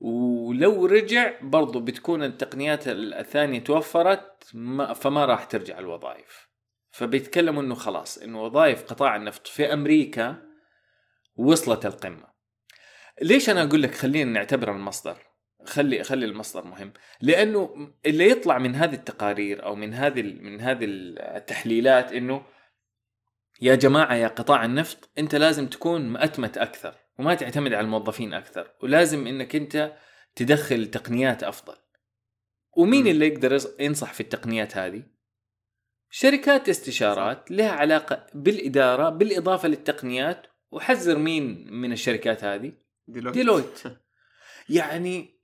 [0.00, 6.48] ولو رجع برضو بتكون التقنيات الثانية توفرت ما فما راح ترجع الوظائف.
[6.90, 10.36] فبيتكلموا إنه خلاص إنه وظائف قطاع النفط في أمريكا
[11.36, 12.30] وصلت القمة.
[13.22, 15.29] ليش أنا أقول لك خلينا نعتبر المصدر؟
[15.64, 16.92] خلي خلي المصدر مهم.
[17.20, 22.42] لأنه اللي يطلع من هذه التقارير أو من هذه من هذه التحليلات إنه
[23.60, 28.70] يا جماعة يا قطاع النفط أنت لازم تكون مأتمت أكثر وما تعتمد على الموظفين أكثر
[28.82, 29.96] ولازم إنك أنت
[30.34, 31.74] تدخل تقنيات أفضل.
[32.76, 33.06] ومين.
[33.06, 35.02] اللي يقدر ينصح في التقنيات هذه؟
[36.10, 42.72] شركات استشارات لها علاقة بالإدارة بالإضافة للتقنيات وحذر مين من الشركات هذه؟
[43.08, 43.34] ديلويت.
[43.34, 43.82] ديلويت.
[44.68, 45.39] يعني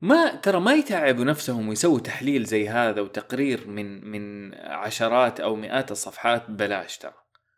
[0.00, 5.90] ما ترى ما يتعبوا نفسهم ويسووا تحليل زي هذا وتقرير من من عشرات أو مئات
[5.90, 7.12] الصفحات؟ ببلاش ترى.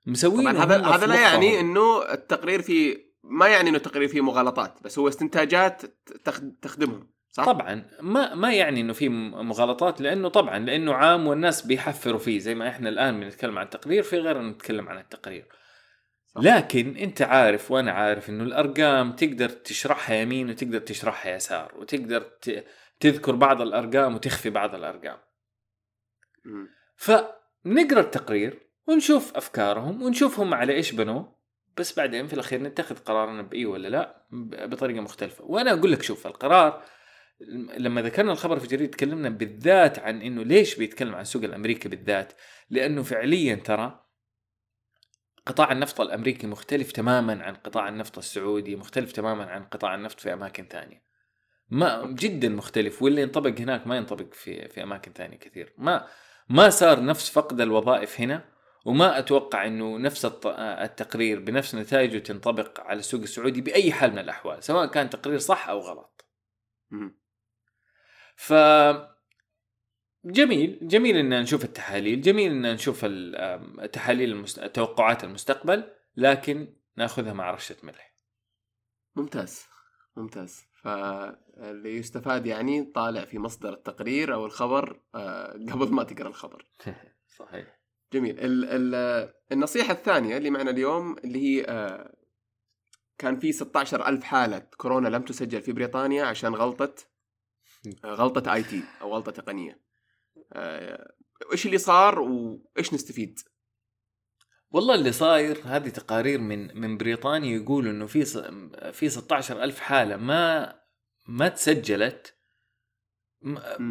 [0.06, 4.74] مسوين طبعا هذا هذا لا يعني إنه التقرير فيه ما يعني إنه التقرير فيه مغالطات
[4.84, 5.82] بس هو استنتاجات
[6.24, 7.84] تخ- تخدمهم صح؟ طبعا.
[8.00, 12.68] ما ما يعني إنه في مغالطات لأنه طبعا لأنه عام والناس بيحفروا فيه زي ما
[12.68, 15.46] إحنا الآن بنتكلم عن التقرير في غيرنا نتكلم عن التقرير.
[16.34, 16.42] صح.
[16.42, 22.30] لكن انت عارف وأنا عارف انه الأرقام تقدر تشرحها يمين وتقدر تشرحها يسار وتقدر
[23.00, 25.18] تذكر بعض الأرقام وتخفي بعض الأرقام.
[26.96, 31.24] فنقرأ التقرير ونشوف أفكارهم ونشوف هم على إيش بنوا
[31.76, 34.26] بس بعدين في الأخير نتخذ قرارنا بإي ولا لا
[34.66, 36.82] بطريقة مختلفة وأنا أقول لك شوف القرار
[37.78, 42.32] لما ذكرنا الخبر في الجريده تكلمنا بالذات عن إنه ليش بيتكلم عن السوق الأمريكي بالذات
[42.70, 44.04] لأنه فعليا ترى
[45.46, 50.32] قطاع النفط الأمريكي مختلف تماما عن قطاع النفط السعودي مختلف تماما عن قطاع النفط في
[50.32, 51.02] أماكن ثانية
[51.70, 55.74] ما جدا مختلف واللي ينطبق هناك ما ينطبق في في أماكن ثانية كثير.
[55.78, 56.06] ما
[56.48, 58.44] ما صار نفس فقد الوظائف هنا
[58.84, 64.64] وما أتوقع إنه نفس التقرير بنفس نتائجه تنطبق على السوق السعودي بأي حال من الأحوال
[64.64, 66.26] سواء كان تقرير صح أو غلط.
[68.36, 68.52] ف
[70.24, 74.60] جميل جميل إن نشوف التحاليل جميل إن نشوف ال- آم، تحاليل المست...
[74.60, 75.84] توقعات المستقبل
[76.16, 78.14] لكن نأخذها مع رشة ملح.
[79.16, 79.62] ممتاز
[80.16, 80.64] ممتاز.
[80.82, 86.66] فاللي يستفاد يعني طالع في مصدر التقرير أو الخبر آه، قبل ما تقرأ الخبر.
[87.38, 87.78] صحيح.
[88.12, 88.40] جميل.
[88.40, 88.64] ال
[88.94, 92.14] ال النصيحة الثانية اللي معنا اليوم اللي هي آه،
[93.18, 96.94] كان في 16 ألف حالة كورونا لم تسجل في بريطانيا عشان غلطة
[98.06, 99.91] غلطة IT أو غلطة تقنية.
[101.52, 103.38] إيش اللي صار وإيش نستفيد؟
[104.70, 108.24] والله اللي صاير هذه تقارير من من بريطانيا يقولوا إنه في
[108.92, 110.74] في 16 ألف حالة ما
[111.26, 112.34] ما تسجلت.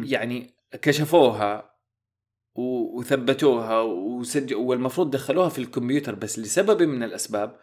[0.04, 1.72] يعني كشفوها
[2.54, 7.60] وثبتوها وسجل والمفروض دخلوها في الكمبيوتر بس لسبب من الأسباب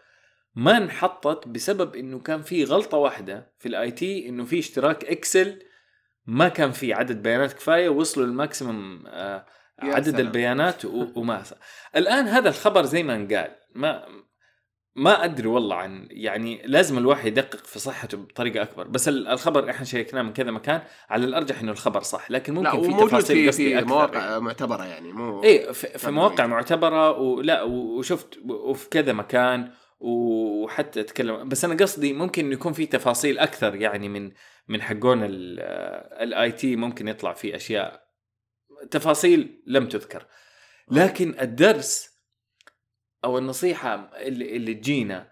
[0.55, 5.63] ما انحطت بسبب إنه كان في غلطة واحدة في ال IT إنه في اشتراك إكسل
[6.29, 9.45] ما كان في عدد بيانات كفاية وصلوا للماكسيمم آه،
[9.79, 10.19] عدد سلام.
[10.21, 11.43] البيانات وما
[11.95, 14.03] الآن هذا الخبر زي ما انقال ما
[14.95, 19.69] ما أدري والله عن يعني لازم الواحد يدقق في صحته بطريقة أكبر بس ال- الخبر
[19.69, 23.53] إحنا شيكناه من كذا مكان على الأرجح إنه الخبر صح لكن لا ممكن في تفاصيل
[23.53, 24.39] في في مواقع يعني.
[24.39, 26.11] معتبرة يعني مو إيه في, في.
[26.11, 32.85] مواقع معتبرة ولا وشفت وفي كذا مكان وحتى أتكلم بس أنا قصدي ممكن يكون في
[32.85, 34.31] تفاصيل أكثر يعني من
[34.67, 38.09] من حقون ال IT ممكن يطلع فيه أشياء
[38.91, 40.25] تفاصيل لم تذكر
[40.91, 42.19] لكن الدرس
[43.23, 45.31] أو النصيحة اللي, اللي تجينا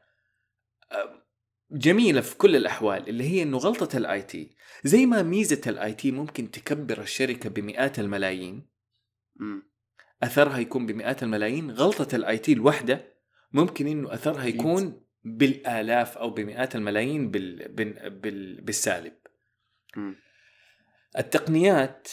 [1.71, 6.11] جميلة في كل الأحوال اللي هي إنه غلطة ال IT زي ما ميزة ال IT
[6.11, 8.67] ممكن تكبر الشركة بمئات الملايين.
[10.23, 13.16] أثرها يكون بمئات الملايين غلطة ال IT الواحده
[13.51, 14.45] ممكن إنه اثرها.
[14.45, 17.67] يكون بالآلاف أو بمئات الملايين بال...
[17.67, 18.09] بال...
[18.09, 18.61] بال...
[18.61, 19.13] بالسالب.
[21.17, 22.07] التقنيات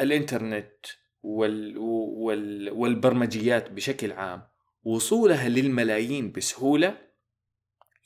[0.00, 0.86] الإنترنت
[1.22, 1.78] وال...
[1.78, 2.70] وال...
[2.70, 4.42] والبرمجيات بشكل عام
[4.84, 6.98] وصولها للملايين بسهولة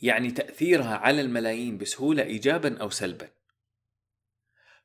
[0.03, 3.29] يعني تأثيرها على الملايين بسهولة ايجابا أو سلبا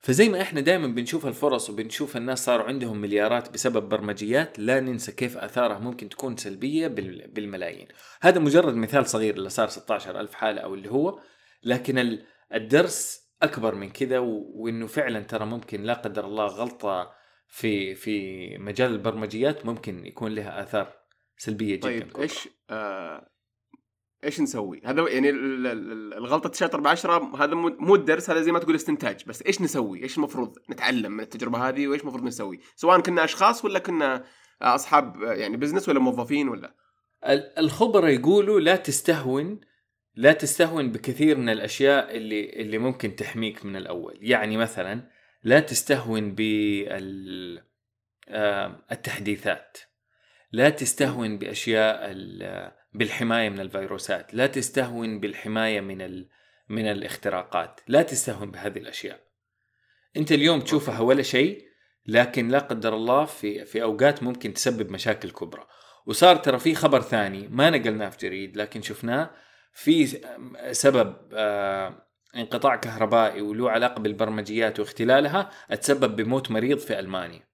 [0.05, 5.11] فزي ما إحنا دائما بنشوف الفرص وبنشوف الناس صاروا عندهم مليارات بسبب برمجيات لا ننسى
[5.11, 7.87] كيف آثارها ممكن تكون سلبية بال- بالملايين
[8.21, 11.19] هذا مجرد مثال صغير اللي صار 16 ألف حالة أو اللي هو
[11.63, 17.11] لكن ال- الدرس أكبر من كذا و- وإنه فعلا ترى ممكن لا قدر الله غلطة
[17.47, 20.93] في في مجال البرمجيات ممكن يكون لها آثار
[21.37, 22.17] سلبية جدا طيب.
[22.17, 23.27] إيش آه
[24.25, 28.51] إيش نسوي؟ هذا يعني ال- ال- ال- الغلطة شاطر بعشرة هذا مو الدرس هذا زي
[28.51, 32.59] ما تقول استنتاج بس إيش نسوي؟ إيش المفروض نتعلم من التجربة هذه وإيش المفروض نسوي؟
[32.75, 34.23] سواء كنا أشخاص ولا كنا
[34.61, 36.75] أصحاب يعني بزنس ولا موظفين ولا
[37.27, 39.59] ال- الخبراء يقولوا لا تستهون
[40.15, 45.09] لا تستهون بكثير من الأشياء اللي اللي ممكن تحميك من الأول يعني مثلا
[45.43, 47.61] لا تستهون بال
[48.91, 49.77] التحديثات
[50.51, 51.99] لا تستهون بأشياء
[52.97, 56.29] بالحماية من الفيروسات لا تستهون بالحماية من ال
[56.69, 59.19] من الاختراقات لا تستهون بهذه الأشياء.
[60.17, 61.65] أنت اليوم تشوفها ولا شيء
[62.07, 65.67] لكن لا قدر الله في في أوقات ممكن تسبب مشاكل كبرى.
[66.05, 69.31] وصار ترى في خبر ثاني ما نقلناه في جريد لكن شفناه
[69.73, 70.21] في
[70.71, 77.47] سبب آه، انقطاع كهربائي وله علاقة بالبرمجيات واختلالها تسبب بموت مريض في ألمانيا.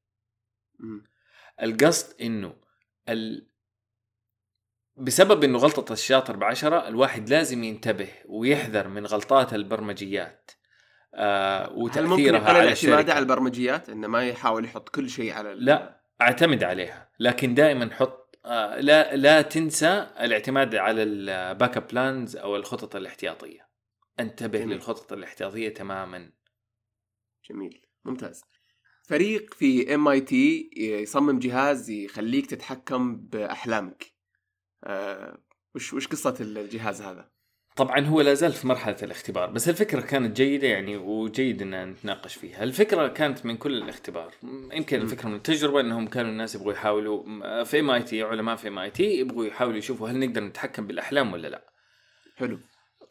[1.62, 2.54] القصد إنه
[3.10, 3.51] ال...
[5.02, 10.52] بسبب إنه غلطة الشاطر بعشرة الواحد لازم ينتبه ويحذر من غلطات البرمجيات.
[11.14, 15.32] آه هل ممكن وتأثيرها يقلل على اعتماده على البرمجيات؟ إنه ما يحاول يحط كل شيء
[15.34, 17.10] على ال- لا أعتمد عليها.
[17.20, 23.68] لكن دائما حط آه لا لا تنسى الاعتماد على ال backup plans أو الخطط الاحتياطية.
[24.20, 24.76] انتبه جميل.
[24.76, 26.32] للخطط الاحتياطية تماما.
[27.50, 27.86] جميل.
[28.06, 28.42] ممتاز.
[29.04, 34.21] فريق في MIT يصمم جهاز يخليك تتحكم بأحلامك.
[35.76, 37.30] وش وش قصة الجهاز هذا؟
[37.76, 42.36] طبعا هو لا زال في مرحلة الاختبار بس الفكرة كانت جيدة يعني وجيد إن نتناقش
[42.36, 44.34] فيها الفكرة كانت من كل الاختبار
[44.74, 45.02] يمكن.
[45.02, 48.80] الفكرة من التجربة إنهم كانوا الناس يبغوا يحاولوا في ام اي تي علماء في ام
[48.80, 51.72] اي تي يبغوا يحاولوا يشوفوا هل نقدر نتحكم بالأحلام ولا لا
[52.36, 52.60] حلو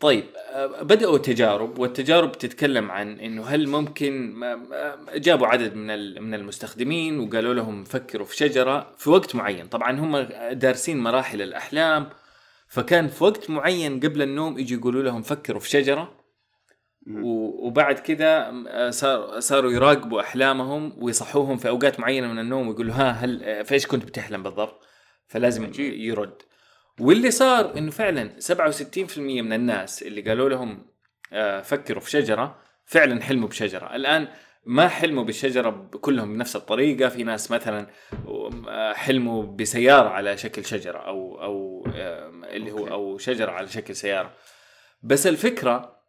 [0.01, 4.41] طيب آه، بدأوا تجارب والتجارب تتكلم عن إنه هل ممكن
[5.15, 10.17] جابوا عدد من من المستخدمين وقالوا لهم فكروا في شجرة في وقت معين، طبعا هم
[10.53, 12.09] دارسين مراحل الأحلام
[12.69, 16.21] فكان في وقت معين قبل النوم يجي يقولوا لهم فكروا في شجرة
[17.07, 23.11] وبعد كذا آه، صار صاروا يراقبوا أحلامهم ويصحوهم في أوقات معينة من النوم ويقولوا ها
[23.11, 24.87] هل آه، في إيش كنت بتحلم بالضبط؟
[25.29, 25.95] فلازم عجيب.
[25.95, 26.43] يرد
[27.01, 30.87] واللي صار إنه فعلا 67% من الناس اللي قالوا لهم
[31.33, 33.97] آه، فكروا في شجرة فعلا حلموا بشجرة.
[33.97, 34.29] الآن
[34.65, 37.09] ما حلموا بالشجرة كلهم بنفس الطريقة.
[37.09, 37.87] في ناس مثلا
[38.69, 42.93] آه، حلموا بسيارة على شكل شجرة أو أو آه، اللي هو أوكي.
[42.93, 44.33] أو شجرة على شكل سيارة.
[45.03, 46.01] بس الفكرة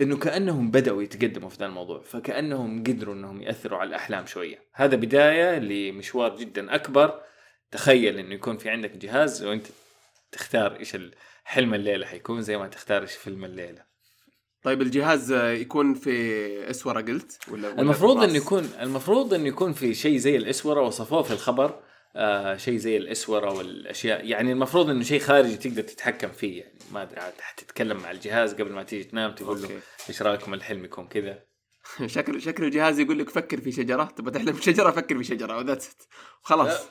[0.00, 2.02] إنه كأنهم بدأوا يتقدموا في ذا الموضوع.
[2.02, 4.58] فكأنهم قدروا إنهم يأثروا على الأحلام شوية.
[4.74, 7.20] هذا بداية لمشوار جدا أكبر.
[7.70, 9.66] تخيل إنه يكون في عندك جهاز وأنت
[10.32, 10.96] تختار إيش
[11.44, 13.84] حلم الليلة حيكون زي ما تختار إيش فيلم الليلة.
[14.62, 19.94] طيب الجهاز يكون في أسورة قلت ولا ولا المفروض إنه؟ يكون المفروض إنه يكون في
[19.94, 21.80] شيء زي الأسورة وصفوه في الخبر
[22.16, 24.26] آه شيء زي الأسورة والأشياء.
[24.26, 28.54] يعني المفروض إنه شيء خارجي تقدر تتحكم فيه يعني ما أدري عاد حتتكلم مع الجهاز
[28.54, 29.68] قبل ما تيجي تنام تقول له.
[30.08, 31.38] إيش رأيكم الحلم يكون كذا؟
[32.06, 35.56] شكل شكل الجهاز يقول لك فكر في شجرة تبغى تحلم في شجره فكر في شجرة
[35.56, 35.96] وذاتس
[36.42, 36.88] خلاص.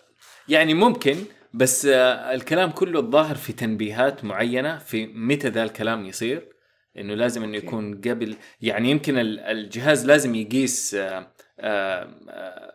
[0.47, 1.17] يعني ممكن
[1.57, 6.49] بس آه الكلام كله الظاهر في تنبيهات معينة في متى ذا الكلام يصير
[6.97, 7.57] إنه لازم إنه.
[7.57, 11.27] يكون قبل يعني يمكن ال- الجهاز لازم يقيس آه
[11.59, 12.71] آه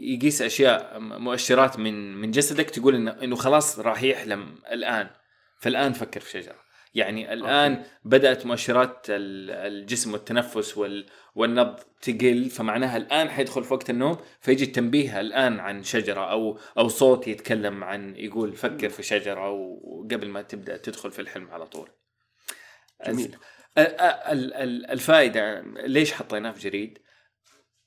[0.00, 5.10] يقيس أشياء مؤشرات من من جسدك تقول إنه إنه خلاص راح يحلم الآن
[5.58, 7.88] فالآن فكر في شجرة يعني الآن okay.
[8.04, 14.64] بدأت مؤشرات ال- الجسم والتنفس وال والنبض تقل فمعناها الآن حيدخل في وقت النوم فيجي
[14.64, 20.42] التنبيه الآن عن شجرة أو أو صوت يتكلم عن يقول فكر في شجرة وقبل ما
[20.42, 21.88] تبدأ تدخل في الحلم على طول.
[23.06, 23.36] جميل.
[23.78, 26.98] ال- ال- ال- الفائدة ليش حطيناه في جريد؟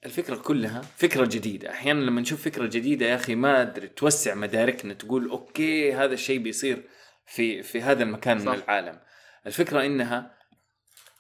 [0.06, 4.93] الفكرة كلها فكرة جديدة، أحيانا لما نشوف فكرة جديدة يا أخي ما أدري توسع مداركنا
[4.93, 6.84] تقول okay هذا الشيء بيصير
[7.32, 8.45] في في هذا المكان صح.
[8.45, 8.99] من العالم.
[9.47, 10.32] الفكرة إنها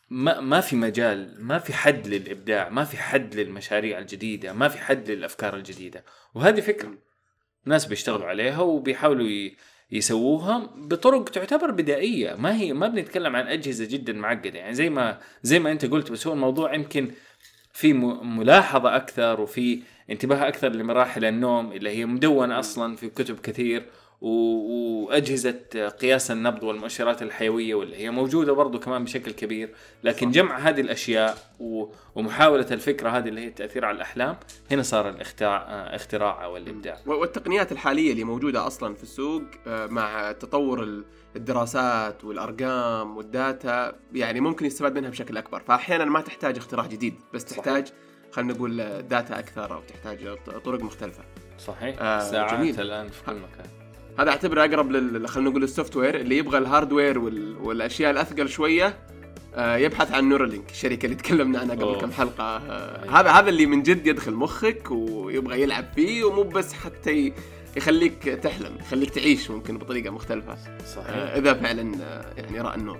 [0.09, 4.77] ما ما في مجال ما في حد للإبداع ما في حد للمشاريع الجديدة ما في
[4.77, 6.03] حد للأفكار الجديدة.
[6.35, 6.93] وهذه فكرة
[7.65, 9.49] ناس بيشتغلوا عليها وبيحاولوا
[9.91, 12.35] يسووها بطرق تعتبر بدائية.
[12.35, 14.59] ما هي ما بنتكلم عن أجهزة جدا معقدة.
[14.59, 17.11] يعني زي ما زي ما أنت قلت بس هو الموضوع يمكن
[17.73, 23.89] في ملاحظة أكثر وفي انتباه أكثر لمراحل النوم اللي هي مدونة أصلا في كتب كثير.
[24.21, 25.51] وأجهزة
[26.01, 29.69] قياس النبض والمؤشرات الحيوية واللي هي موجودة برضو كمان بشكل كبير.
[30.03, 30.33] لكن صح.
[30.35, 31.37] جمع هذه الأشياء
[32.15, 34.37] ومحاولة الفكرة هذه اللي هي التأثير على الأحلام
[34.71, 35.61] هنا صار الاختراع
[35.95, 36.97] اختراع أو الإبداع.
[37.05, 41.05] والتقنيات الحالية اللي موجودة أصلا في السوق آه، مع تطور ال-
[41.35, 45.59] الدراسات والأرقام وال data يعني ممكن يستفاد منها بشكل أكبر.
[45.59, 47.45] فاحيانا ما تحتاج اختراع جديد بس.
[47.45, 47.87] تحتاج
[48.31, 51.23] خلينا نقول data أكثر أو تحتاج طرق مختلفة.
[51.59, 51.95] صحيح.
[52.01, 52.81] آه، ساعات جميل.
[52.81, 53.80] الآن في كل مكان.
[54.19, 57.57] هذا أعتبره أقرب لل خلينا نقول ال software اللي يبغى ال hardware وال...
[57.57, 58.97] والأشياء الأثقل شوية
[59.55, 61.99] آه، يبحث عن Neuralink الشركة اللي تكلمنا عنها قبل أوه.
[61.99, 62.43] كم حلقة.
[62.43, 63.19] آه، أيوة.
[63.19, 67.33] هذا هذا اللي من جد يدخل مخك ويبغى يلعب فيه ومو بس حتى
[67.77, 70.57] يخليك تحلم يخليك تعيش ممكن بطريقة مختلفة.
[70.95, 71.09] صحيح.
[71.09, 71.91] آه، إذا فعلا
[72.37, 72.99] يعني رأى النور.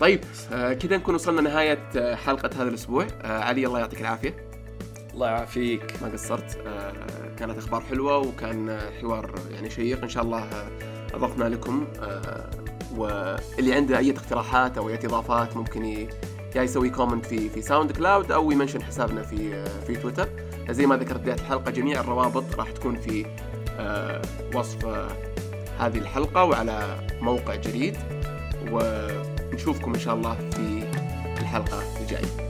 [0.00, 3.06] طيب كذا نكون وصلنا نهايه حلقة هذا الأسبوع.
[3.24, 4.51] علي الله يعطيك العافية.
[5.14, 6.02] الله يعافيك.
[6.02, 6.58] ما قصرت.
[6.66, 6.92] آه،
[7.38, 10.02] كانت أخبار حلوة وكان حوار يعني شيق.
[10.02, 10.68] إن شاء الله آه،
[11.14, 12.50] أضفنا لكم آه،
[12.96, 15.84] واللي عنده أي اقتراحات أو أي اضافات ممكن
[16.54, 20.28] يا يسوي comment في في SoundCloud أو ي mention حسابنا في في تويتر.
[20.70, 23.26] زي ما ذكرت بداية الحلقة جميع الروابط راح تكون في
[24.54, 24.86] وصف
[25.78, 27.96] هذه الحلقة وعلى موقع جريد.
[28.70, 30.84] ونشوفكم إن شاء الله في
[31.40, 32.41] الحلقة الجاية.